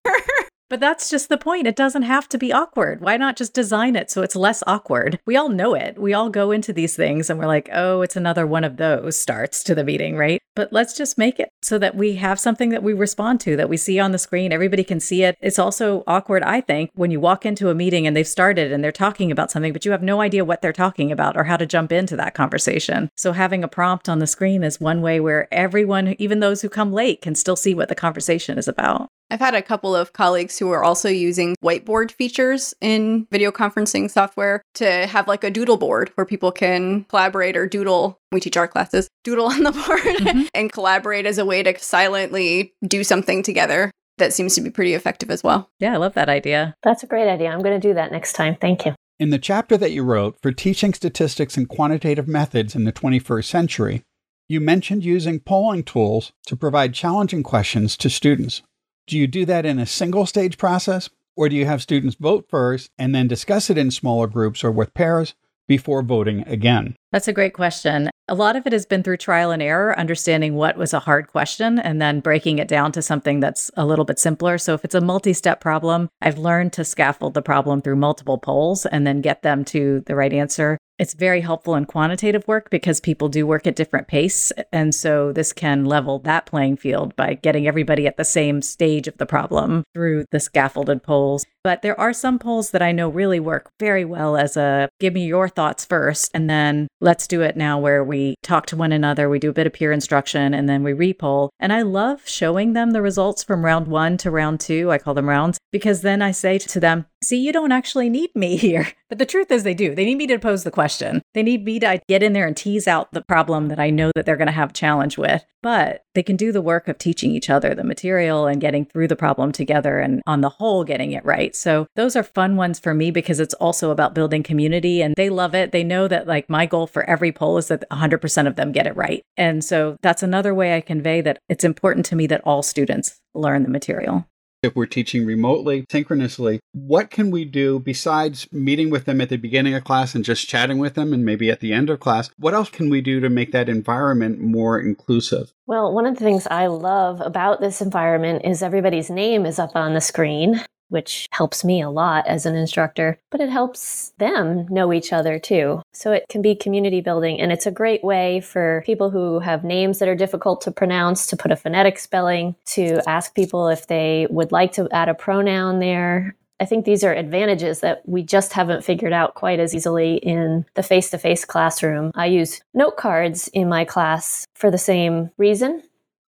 [0.68, 1.68] But that's just the point.
[1.68, 3.00] It doesn't have to be awkward.
[3.00, 5.20] Why not just design it so it's less awkward?
[5.24, 5.96] We all know it.
[5.98, 9.16] We all go into these things and we're like, oh, it's another one of those
[9.16, 10.40] starts to the meeting, right?
[10.56, 13.68] But let's just make it so that we have something that we respond to, that
[13.68, 14.52] we see on the screen.
[14.52, 15.36] Everybody can see it.
[15.40, 18.82] It's also awkward, I think, when you walk into a meeting and they've started and
[18.82, 21.58] they're talking about something, but you have no idea what they're talking about or how
[21.58, 23.10] to jump into that conversation.
[23.16, 26.68] So having a prompt on the screen is one way where everyone, even those who
[26.68, 29.10] come late, can still see what the conversation is about.
[29.28, 34.08] I've had a couple of colleagues who are also using whiteboard features in video conferencing
[34.08, 38.20] software to have like a doodle board where people can collaborate or doodle.
[38.32, 40.42] We teach our classes, doodle on the board mm-hmm.
[40.54, 43.90] and collaborate as a way to silently do something together.
[44.18, 45.70] That seems to be pretty effective as well.
[45.78, 46.74] Yeah, I love that idea.
[46.82, 47.50] That's a great idea.
[47.50, 48.56] I'm going to do that next time.
[48.56, 48.94] Thank you.
[49.18, 53.44] In the chapter that you wrote for teaching statistics and quantitative methods in the 21st
[53.44, 54.02] century,
[54.48, 58.62] you mentioned using polling tools to provide challenging questions to students.
[59.06, 62.46] Do you do that in a single stage process, or do you have students vote
[62.48, 65.34] first and then discuss it in smaller groups or with pairs
[65.66, 66.94] before voting again?
[67.12, 68.10] That's a great question.
[68.28, 71.28] A lot of it has been through trial and error, understanding what was a hard
[71.28, 74.58] question and then breaking it down to something that's a little bit simpler.
[74.58, 78.38] So, if it's a multi step problem, I've learned to scaffold the problem through multiple
[78.38, 80.76] polls and then get them to the right answer.
[80.98, 84.50] It's very helpful in quantitative work because people do work at different pace.
[84.72, 89.06] And so this can level that playing field by getting everybody at the same stage
[89.06, 91.44] of the problem through the scaffolded polls.
[91.62, 95.12] But there are some polls that I know really work very well as a give
[95.12, 98.92] me your thoughts first, and then let's do it now where we talk to one
[98.92, 101.50] another, we do a bit of peer instruction, and then we repoll.
[101.58, 104.90] And I love showing them the results from round one to round two.
[104.90, 108.34] I call them rounds because then I say to them, see, you don't actually need
[108.34, 108.88] me here.
[109.08, 109.94] But the truth is, they do.
[109.94, 111.22] They need me to pose the question.
[111.32, 114.10] They need me to get in there and tease out the problem that I know
[114.16, 115.44] that they're going to have challenge with.
[115.62, 119.06] But they can do the work of teaching each other the material and getting through
[119.06, 121.54] the problem together and on the whole getting it right.
[121.54, 125.30] So those are fun ones for me because it's also about building community and they
[125.30, 125.70] love it.
[125.70, 128.88] They know that like my goal for every poll is that 100% of them get
[128.88, 129.22] it right.
[129.36, 133.20] And so that's another way I convey that it's important to me that all students
[133.34, 134.26] learn the material
[134.66, 139.38] if we're teaching remotely, synchronously, what can we do besides meeting with them at the
[139.38, 142.28] beginning of class and just chatting with them and maybe at the end of class?
[142.36, 145.52] What else can we do to make that environment more inclusive?
[145.66, 149.74] Well, one of the things I love about this environment is everybody's name is up
[149.74, 154.66] on the screen which helps me a lot as an instructor, but it helps them
[154.68, 155.82] know each other too.
[155.92, 159.64] So it can be community building and it's a great way for people who have
[159.64, 163.86] names that are difficult to pronounce to put a phonetic spelling, to ask people if
[163.86, 166.34] they would like to add a pronoun there.
[166.58, 170.64] I think these are advantages that we just haven't figured out quite as easily in
[170.74, 172.12] the face to face classroom.
[172.14, 175.82] I use note cards in my class for the same reason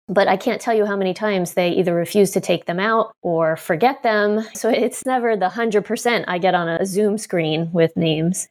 [0.07, 3.11] but I can't tell you how many times they either refuse to take them out
[3.21, 4.45] or forget them.
[4.57, 8.47] So it's never the 100% I get on a Zoom screen with names.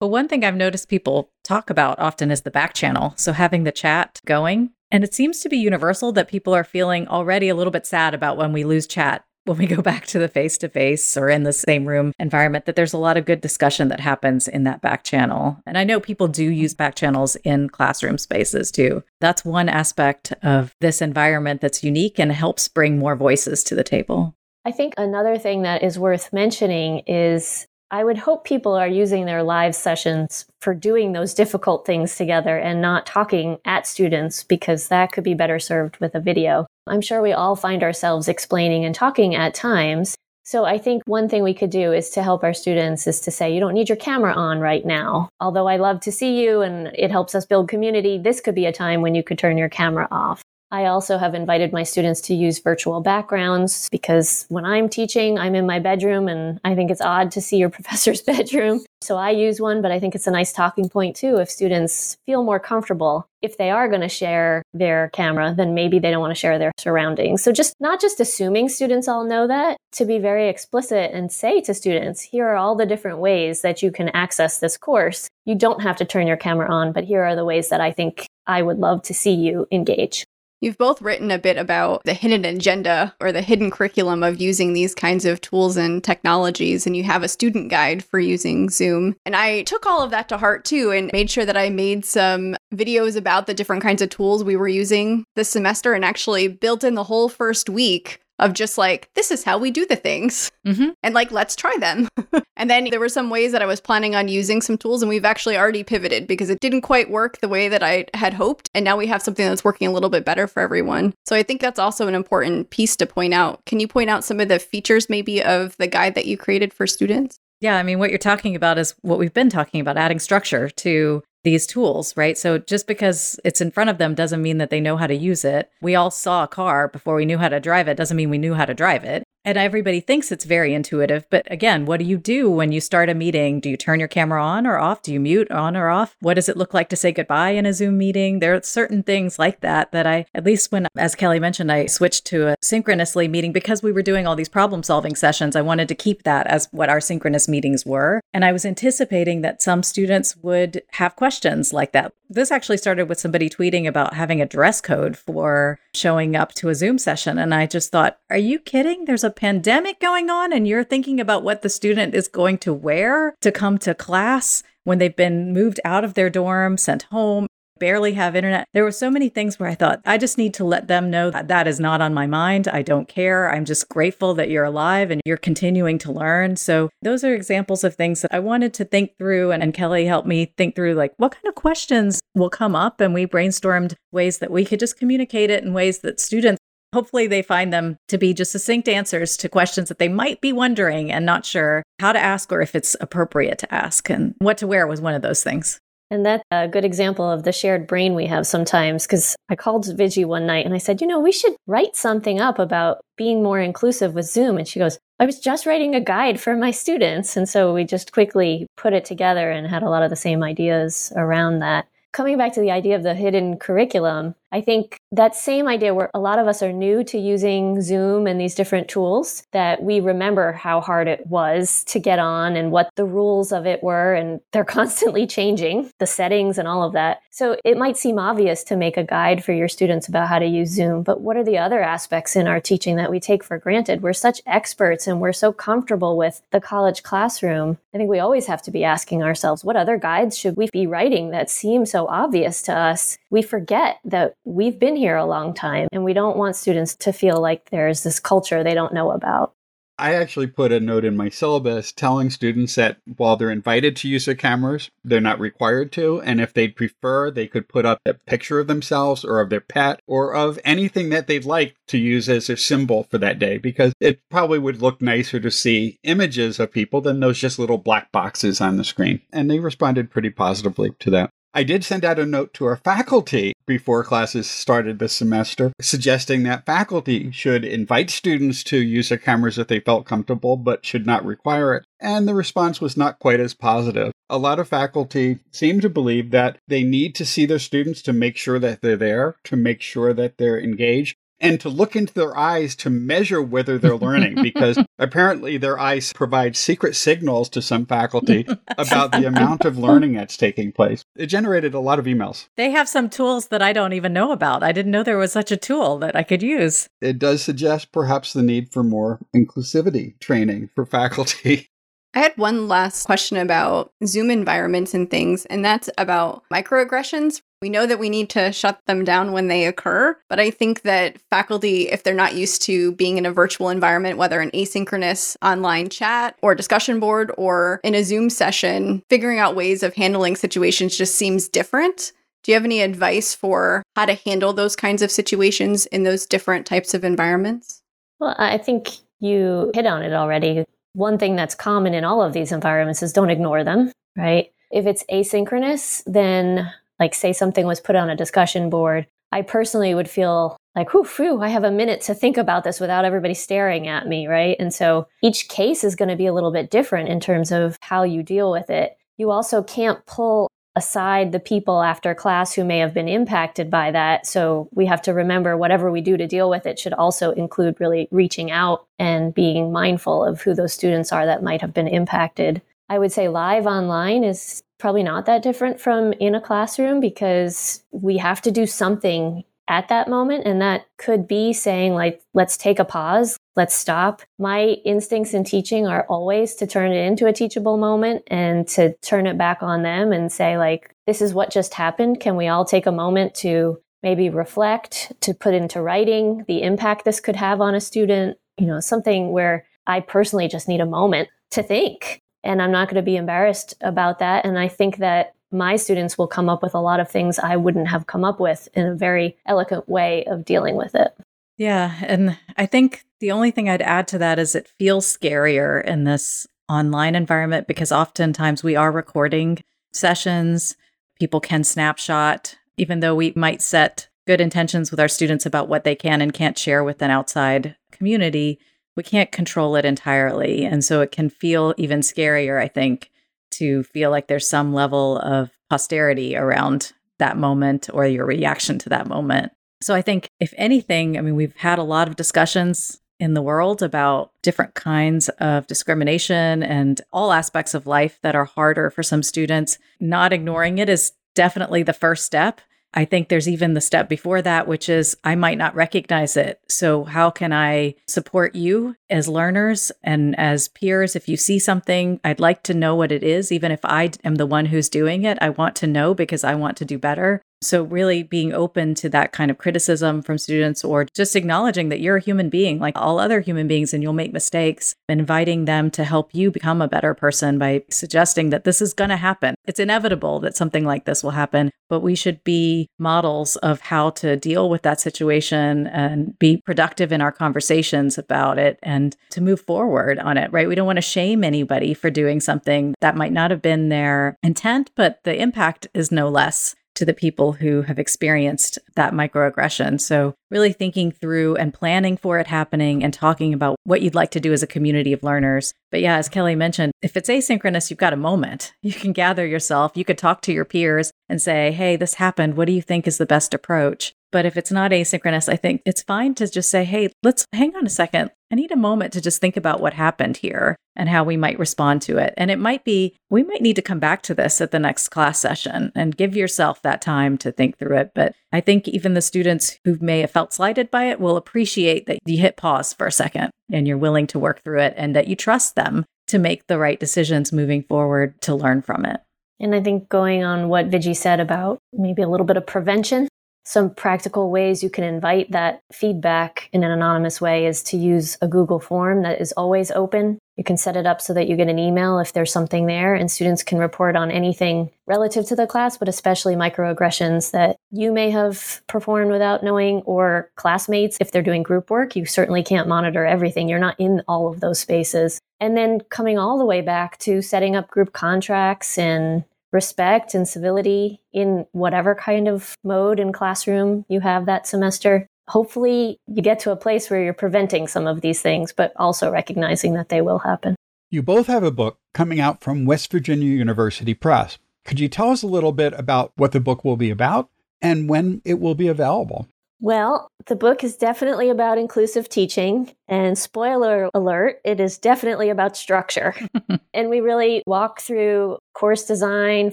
[0.00, 3.12] Well, one thing I've noticed people talk about often is the back channel.
[3.16, 7.06] So having the chat going And it seems to be universal that people are feeling
[7.06, 10.18] already a little bit sad about when we lose chat when we go back to
[10.18, 13.24] the face to face or in the same room environment that there's a lot of
[13.24, 15.58] good discussion that happens in that back channel.
[15.66, 19.02] And I know people do use back channels in classroom spaces too.
[19.20, 23.84] That's one aspect of this environment that's unique and helps bring more voices to the
[23.84, 24.34] table.
[24.64, 29.26] I think another thing that is worth mentioning is I would hope people are using
[29.26, 34.88] their live sessions for doing those difficult things together and not talking at students because
[34.88, 36.66] that could be better served with a video.
[36.86, 40.16] I'm sure we all find ourselves explaining and talking at times.
[40.42, 43.30] So I think one thing we could do is to help our students is to
[43.30, 45.28] say, you don't need your camera on right now.
[45.38, 48.64] Although I love to see you and it helps us build community, this could be
[48.64, 50.40] a time when you could turn your camera off.
[50.72, 55.54] I also have invited my students to use virtual backgrounds because when I'm teaching, I'm
[55.54, 58.80] in my bedroom and I think it's odd to see your professor's bedroom.
[59.02, 61.36] So I use one, but I think it's a nice talking point too.
[61.36, 65.98] If students feel more comfortable, if they are going to share their camera, then maybe
[65.98, 67.42] they don't want to share their surroundings.
[67.42, 71.60] So just not just assuming students all know that, to be very explicit and say
[71.62, 75.28] to students, here are all the different ways that you can access this course.
[75.44, 77.92] You don't have to turn your camera on, but here are the ways that I
[77.92, 80.24] think I would love to see you engage.
[80.62, 84.72] You've both written a bit about the hidden agenda or the hidden curriculum of using
[84.72, 89.16] these kinds of tools and technologies, and you have a student guide for using Zoom.
[89.26, 92.04] And I took all of that to heart too and made sure that I made
[92.04, 96.46] some videos about the different kinds of tools we were using this semester and actually
[96.46, 99.96] built in the whole first week of just like, this is how we do the
[99.96, 100.50] things.
[100.66, 100.90] Mm-hmm.
[101.02, 102.08] And like, let's try them.
[102.56, 105.08] and then there were some ways that I was planning on using some tools, and
[105.08, 108.70] we've actually already pivoted because it didn't quite work the way that I had hoped.
[108.74, 111.14] And now we have something that's working a little bit better for everyone.
[111.26, 113.60] So I think that's also an important piece to point out.
[113.66, 116.72] Can you point out some of the features maybe of the guide that you created
[116.72, 117.38] for students?
[117.60, 120.68] Yeah, I mean, what you're talking about is what we've been talking about adding structure
[120.68, 122.38] to these tools, right?
[122.38, 125.14] So just because it's in front of them doesn't mean that they know how to
[125.14, 125.70] use it.
[125.80, 128.38] We all saw a car before we knew how to drive it, doesn't mean we
[128.38, 129.24] knew how to drive it.
[129.44, 131.26] And everybody thinks it's very intuitive.
[131.28, 133.60] But again, what do you do when you start a meeting?
[133.60, 135.02] Do you turn your camera on or off?
[135.02, 136.16] Do you mute on or off?
[136.20, 138.38] What does it look like to say goodbye in a Zoom meeting?
[138.38, 141.86] There are certain things like that that I, at least when, as Kelly mentioned, I
[141.86, 145.56] switched to a synchronously meeting because we were doing all these problem solving sessions.
[145.56, 148.20] I wanted to keep that as what our synchronous meetings were.
[148.32, 152.12] And I was anticipating that some students would have questions like that.
[152.30, 156.68] This actually started with somebody tweeting about having a dress code for showing up to
[156.68, 157.38] a Zoom session.
[157.38, 159.04] And I just thought, are you kidding?
[159.04, 162.72] There's a pandemic going on and you're thinking about what the student is going to
[162.72, 167.46] wear to come to class when they've been moved out of their dorm, sent home
[167.82, 168.68] barely have internet.
[168.74, 171.32] There were so many things where I thought, I just need to let them know
[171.32, 172.68] that that is not on my mind.
[172.68, 173.52] I don't care.
[173.52, 176.54] I'm just grateful that you're alive and you're continuing to learn.
[176.54, 179.50] So, those are examples of things that I wanted to think through.
[179.50, 183.00] And, and Kelly helped me think through like, what kind of questions will come up?
[183.00, 186.60] And we brainstormed ways that we could just communicate it in ways that students
[186.94, 190.52] Hopefully, they find them to be just succinct answers to questions that they might be
[190.52, 194.10] wondering and not sure how to ask or if it's appropriate to ask.
[194.10, 195.80] And what to wear was one of those things.
[196.12, 199.06] And that's a good example of the shared brain we have sometimes.
[199.06, 202.38] Because I called Viji one night and I said, you know, we should write something
[202.38, 204.58] up about being more inclusive with Zoom.
[204.58, 207.34] And she goes, I was just writing a guide for my students.
[207.34, 210.42] And so we just quickly put it together and had a lot of the same
[210.42, 211.88] ideas around that.
[212.12, 216.10] Coming back to the idea of the hidden curriculum, I think that same idea where
[216.14, 220.00] a lot of us are new to using Zoom and these different tools, that we
[220.00, 224.14] remember how hard it was to get on and what the rules of it were.
[224.14, 227.22] And they're constantly changing, the settings and all of that.
[227.30, 230.46] So it might seem obvious to make a guide for your students about how to
[230.46, 233.58] use Zoom, but what are the other aspects in our teaching that we take for
[233.58, 234.02] granted?
[234.02, 237.78] We're such experts and we're so comfortable with the college classroom.
[237.94, 240.86] I think we always have to be asking ourselves, what other guides should we be
[240.86, 243.18] writing that seem so obvious to us?
[243.30, 247.12] We forget that we've been here a long time and we don't want students to
[247.12, 249.52] feel like there's this culture they don't know about.
[249.98, 254.08] I actually put a note in my syllabus telling students that while they're invited to
[254.08, 256.22] use their cameras, they're not required to.
[256.22, 259.60] And if they'd prefer, they could put up a picture of themselves or of their
[259.60, 263.58] pet or of anything that they'd like to use as their symbol for that day,
[263.58, 267.78] because it probably would look nicer to see images of people than those just little
[267.78, 269.20] black boxes on the screen.
[269.32, 271.30] And they responded pretty positively to that.
[271.54, 276.42] I did send out a note to our faculty before classes started this semester, suggesting
[276.42, 281.06] that faculty should invite students to use their cameras if they felt comfortable, but should
[281.06, 281.84] not require it.
[282.00, 284.12] And the response was not quite as positive.
[284.28, 288.12] A lot of faculty seem to believe that they need to see their students to
[288.12, 292.14] make sure that they're there, to make sure that they're engaged, and to look into
[292.14, 297.60] their eyes to measure whether they're learning because apparently their eyes provide secret signals to
[297.60, 298.46] some faculty
[298.78, 301.04] about the amount of learning that's taking place.
[301.16, 302.46] It generated a lot of emails.
[302.56, 304.62] They have some tools that I don't even know about.
[304.62, 306.88] I didn't know there was such a tool that I could use.
[307.00, 311.68] It does suggest perhaps the need for more inclusivity training for faculty.
[312.14, 317.40] I had one last question about Zoom environments and things, and that's about microaggressions.
[317.62, 320.82] We know that we need to shut them down when they occur, but I think
[320.82, 325.36] that faculty, if they're not used to being in a virtual environment, whether an asynchronous
[325.42, 330.34] online chat or discussion board or in a Zoom session, figuring out ways of handling
[330.34, 332.10] situations just seems different.
[332.42, 336.26] Do you have any advice for how to handle those kinds of situations in those
[336.26, 337.80] different types of environments?
[338.18, 338.88] Well, I think
[339.20, 343.12] you hit on it already one thing that's common in all of these environments is
[343.12, 344.52] don't ignore them, right?
[344.72, 346.72] If it's asynchronous, then
[347.02, 351.02] like say something was put on a discussion board, I personally would feel like, whew,
[351.02, 354.54] whew, I have a minute to think about this without everybody staring at me, right?
[354.60, 357.76] And so each case is going to be a little bit different in terms of
[357.80, 358.96] how you deal with it.
[359.18, 363.90] You also can't pull aside the people after class who may have been impacted by
[363.90, 364.24] that.
[364.24, 367.80] So we have to remember whatever we do to deal with it should also include
[367.80, 371.88] really reaching out and being mindful of who those students are that might have been
[371.88, 372.62] impacted.
[372.88, 377.84] I would say live online is probably not that different from in a classroom because
[377.92, 380.44] we have to do something at that moment.
[380.44, 384.22] And that could be saying, like, let's take a pause, let's stop.
[384.40, 388.92] My instincts in teaching are always to turn it into a teachable moment and to
[389.02, 392.18] turn it back on them and say, like, this is what just happened.
[392.18, 397.04] Can we all take a moment to maybe reflect, to put into writing the impact
[397.04, 398.36] this could have on a student?
[398.58, 402.20] You know, something where I personally just need a moment to think.
[402.44, 404.44] And I'm not going to be embarrassed about that.
[404.44, 407.56] And I think that my students will come up with a lot of things I
[407.56, 411.14] wouldn't have come up with in a very eloquent way of dealing with it.
[411.58, 411.94] Yeah.
[412.02, 416.04] And I think the only thing I'd add to that is it feels scarier in
[416.04, 419.62] this online environment because oftentimes we are recording
[419.92, 420.74] sessions.
[421.20, 425.84] People can snapshot, even though we might set good intentions with our students about what
[425.84, 428.58] they can and can't share with an outside community.
[428.96, 430.64] We can't control it entirely.
[430.64, 433.10] And so it can feel even scarier, I think,
[433.52, 438.88] to feel like there's some level of posterity around that moment or your reaction to
[438.90, 439.52] that moment.
[439.82, 443.42] So I think, if anything, I mean, we've had a lot of discussions in the
[443.42, 449.02] world about different kinds of discrimination and all aspects of life that are harder for
[449.02, 449.78] some students.
[450.00, 452.60] Not ignoring it is definitely the first step.
[452.94, 456.60] I think there's even the step before that, which is I might not recognize it.
[456.68, 461.16] So, how can I support you as learners and as peers?
[461.16, 463.50] If you see something, I'd like to know what it is.
[463.50, 466.54] Even if I am the one who's doing it, I want to know because I
[466.54, 467.42] want to do better.
[467.62, 472.00] So, really being open to that kind of criticism from students or just acknowledging that
[472.00, 475.90] you're a human being like all other human beings and you'll make mistakes, inviting them
[475.92, 479.54] to help you become a better person by suggesting that this is going to happen.
[479.64, 484.10] It's inevitable that something like this will happen, but we should be models of how
[484.10, 489.40] to deal with that situation and be productive in our conversations about it and to
[489.40, 490.68] move forward on it, right?
[490.68, 494.36] We don't want to shame anybody for doing something that might not have been their
[494.42, 500.00] intent, but the impact is no less to the people who have experienced that microaggression.
[500.00, 504.30] So, really thinking through and planning for it happening and talking about what you'd like
[504.32, 505.72] to do as a community of learners.
[505.90, 508.74] But yeah, as Kelly mentioned, if it's asynchronous, you've got a moment.
[508.92, 512.56] You can gather yourself, you could talk to your peers and say, hey, this happened.
[512.56, 514.12] What do you think is the best approach?
[514.32, 517.76] But if it's not asynchronous, I think it's fine to just say, hey, let's hang
[517.76, 518.30] on a second.
[518.50, 521.58] I need a moment to just think about what happened here and how we might
[521.58, 522.34] respond to it.
[522.36, 525.08] And it might be, we might need to come back to this at the next
[525.08, 528.12] class session and give yourself that time to think through it.
[528.14, 532.06] But I think even the students who may have felt slighted by it will appreciate
[532.06, 535.14] that you hit pause for a second and you're willing to work through it and
[535.14, 539.20] that you trust them to make the right decisions moving forward to learn from it.
[539.60, 543.28] And I think going on what Viji said about maybe a little bit of prevention
[543.64, 548.36] some practical ways you can invite that feedback in an anonymous way is to use
[548.42, 550.38] a Google form that is always open.
[550.56, 553.14] You can set it up so that you get an email if there's something there,
[553.14, 558.12] and students can report on anything relative to the class, but especially microaggressions that you
[558.12, 561.16] may have performed without knowing, or classmates.
[561.20, 563.68] If they're doing group work, you certainly can't monitor everything.
[563.68, 565.40] You're not in all of those spaces.
[565.60, 570.46] And then coming all the way back to setting up group contracts and respect and
[570.46, 575.26] civility in whatever kind of mode in classroom you have that semester.
[575.48, 579.30] Hopefully, you get to a place where you're preventing some of these things, but also
[579.30, 580.76] recognizing that they will happen.
[581.10, 584.58] You both have a book coming out from West Virginia University Press.
[584.84, 587.50] Could you tell us a little bit about what the book will be about
[587.80, 589.48] and when it will be available?
[589.82, 592.94] Well, the book is definitely about inclusive teaching.
[593.08, 596.36] And spoiler alert, it is definitely about structure.
[596.94, 599.72] and we really walk through course design,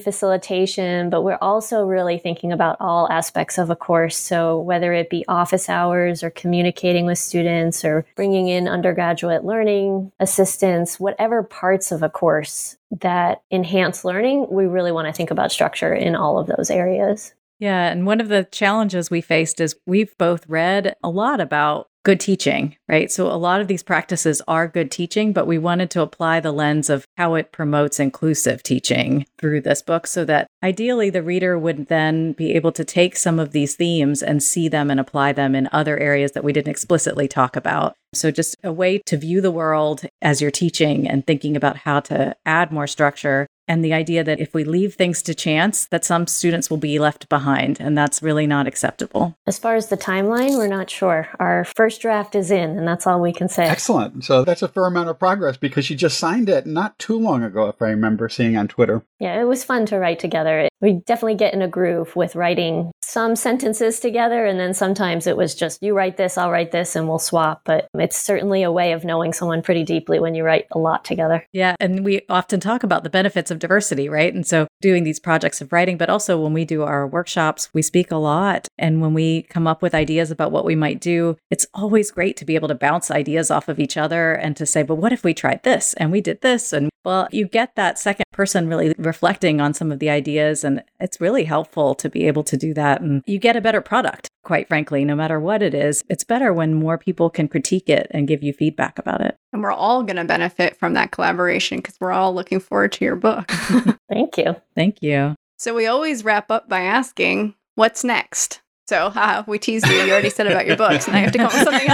[0.00, 4.16] facilitation, but we're also really thinking about all aspects of a course.
[4.16, 10.10] So whether it be office hours or communicating with students or bringing in undergraduate learning
[10.18, 15.52] assistants, whatever parts of a course that enhance learning, we really want to think about
[15.52, 17.32] structure in all of those areas.
[17.60, 17.90] Yeah.
[17.90, 22.18] And one of the challenges we faced is we've both read a lot about good
[22.18, 23.12] teaching, right?
[23.12, 26.52] So a lot of these practices are good teaching, but we wanted to apply the
[26.52, 31.58] lens of how it promotes inclusive teaching through this book so that ideally the reader
[31.58, 35.32] would then be able to take some of these themes and see them and apply
[35.32, 37.94] them in other areas that we didn't explicitly talk about.
[38.14, 42.00] So just a way to view the world as you're teaching and thinking about how
[42.00, 46.04] to add more structure and the idea that if we leave things to chance that
[46.04, 49.36] some students will be left behind and that's really not acceptable.
[49.46, 51.28] As far as the timeline we're not sure.
[51.38, 53.66] Our first draft is in and that's all we can say.
[53.66, 54.24] Excellent.
[54.24, 57.44] So that's a fair amount of progress because you just signed it not too long
[57.44, 59.04] ago if i remember seeing on twitter.
[59.20, 62.90] Yeah it was fun to write together we definitely get in a groove with writing
[63.02, 66.96] some sentences together and then sometimes it was just you write this i'll write this
[66.96, 70.44] and we'll swap but it's certainly a way of knowing someone pretty deeply when you
[70.44, 74.34] write a lot together yeah and we often talk about the benefits of diversity, right?
[74.34, 77.82] And so doing these projects of writing, but also when we do our workshops, we
[77.82, 78.68] speak a lot.
[78.78, 82.36] And when we come up with ideas about what we might do, it's always great
[82.38, 85.12] to be able to bounce ideas off of each other and to say, but what
[85.12, 86.72] if we tried this and we did this?
[86.72, 90.64] And well, you get that second person really reflecting on some of the ideas.
[90.64, 93.00] And it's really helpful to be able to do that.
[93.00, 96.04] And you get a better product, quite frankly, no matter what it is.
[96.08, 99.36] It's better when more people can critique it and give you feedback about it.
[99.52, 103.04] And we're all going to benefit from that collaboration because we're all looking forward to
[103.04, 103.50] your book.
[104.10, 104.56] Thank you.
[104.74, 105.34] Thank you.
[105.58, 108.62] So we always wrap up by asking, what's next?
[108.86, 109.94] So haha, we teased you.
[109.94, 111.06] You already said about your books.
[111.06, 111.88] Now you have to come up with something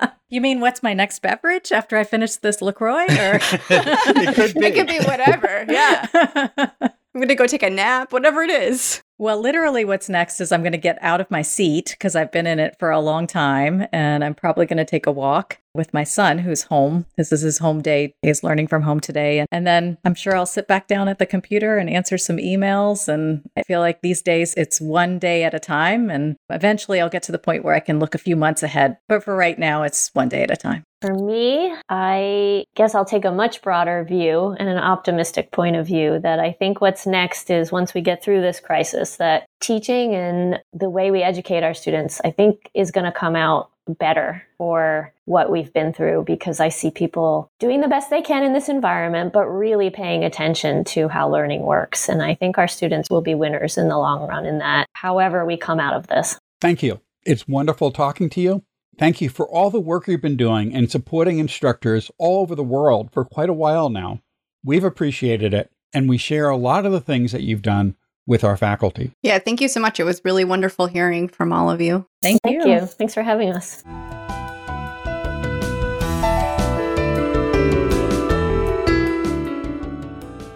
[0.00, 0.17] else.
[0.28, 3.04] You mean what's my next beverage after I finish this LaCroix?
[3.04, 4.66] Or it, could be.
[4.66, 5.64] it could be whatever.
[5.68, 6.06] Yeah.
[7.14, 9.02] I'm going to go take a nap, whatever it is.
[9.20, 12.30] Well, literally, what's next is I'm going to get out of my seat because I've
[12.30, 13.88] been in it for a long time.
[13.92, 17.06] And I'm probably going to take a walk with my son who's home.
[17.16, 18.14] This is his home day.
[18.22, 19.44] He's learning from home today.
[19.50, 23.08] And then I'm sure I'll sit back down at the computer and answer some emails.
[23.08, 26.10] And I feel like these days it's one day at a time.
[26.10, 28.98] And eventually I'll get to the point where I can look a few months ahead.
[29.08, 30.84] But for right now, it's one day at a time.
[31.00, 35.86] For me, I guess I'll take a much broader view and an optimistic point of
[35.86, 40.14] view that I think what's next is once we get through this crisis, that teaching
[40.14, 44.42] and the way we educate our students, I think is going to come out better
[44.58, 48.52] for what we've been through because I see people doing the best they can in
[48.52, 52.08] this environment, but really paying attention to how learning works.
[52.08, 55.44] And I think our students will be winners in the long run in that, however,
[55.44, 56.38] we come out of this.
[56.60, 57.00] Thank you.
[57.24, 58.62] It's wonderful talking to you.
[58.98, 62.64] Thank you for all the work you've been doing and supporting instructors all over the
[62.64, 64.20] world for quite a while now.
[64.64, 67.94] We've appreciated it, and we share a lot of the things that you've done
[68.28, 69.10] with our faculty.
[69.22, 69.98] Yeah, thank you so much.
[69.98, 72.06] It was really wonderful hearing from all of you.
[72.22, 72.72] Thank, thank you.
[72.72, 72.80] you.
[72.80, 73.82] Thanks for having us.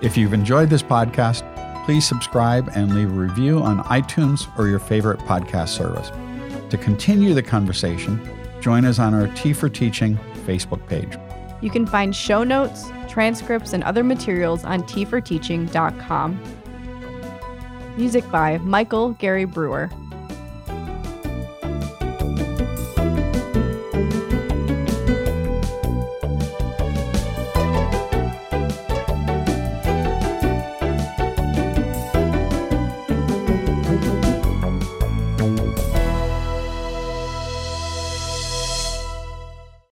[0.03, 1.43] If you've enjoyed this podcast,
[1.87, 6.11] please subscribe and leave a review on iTunes or your favorite podcast service.
[6.71, 8.21] To continue the conversation,
[8.61, 11.17] join us on our Tea for Teaching Facebook page.
[11.63, 16.62] You can find show notes, transcripts, and other materials on teaforteaching.com.
[17.97, 19.91] Music by Michael Gary Brewer.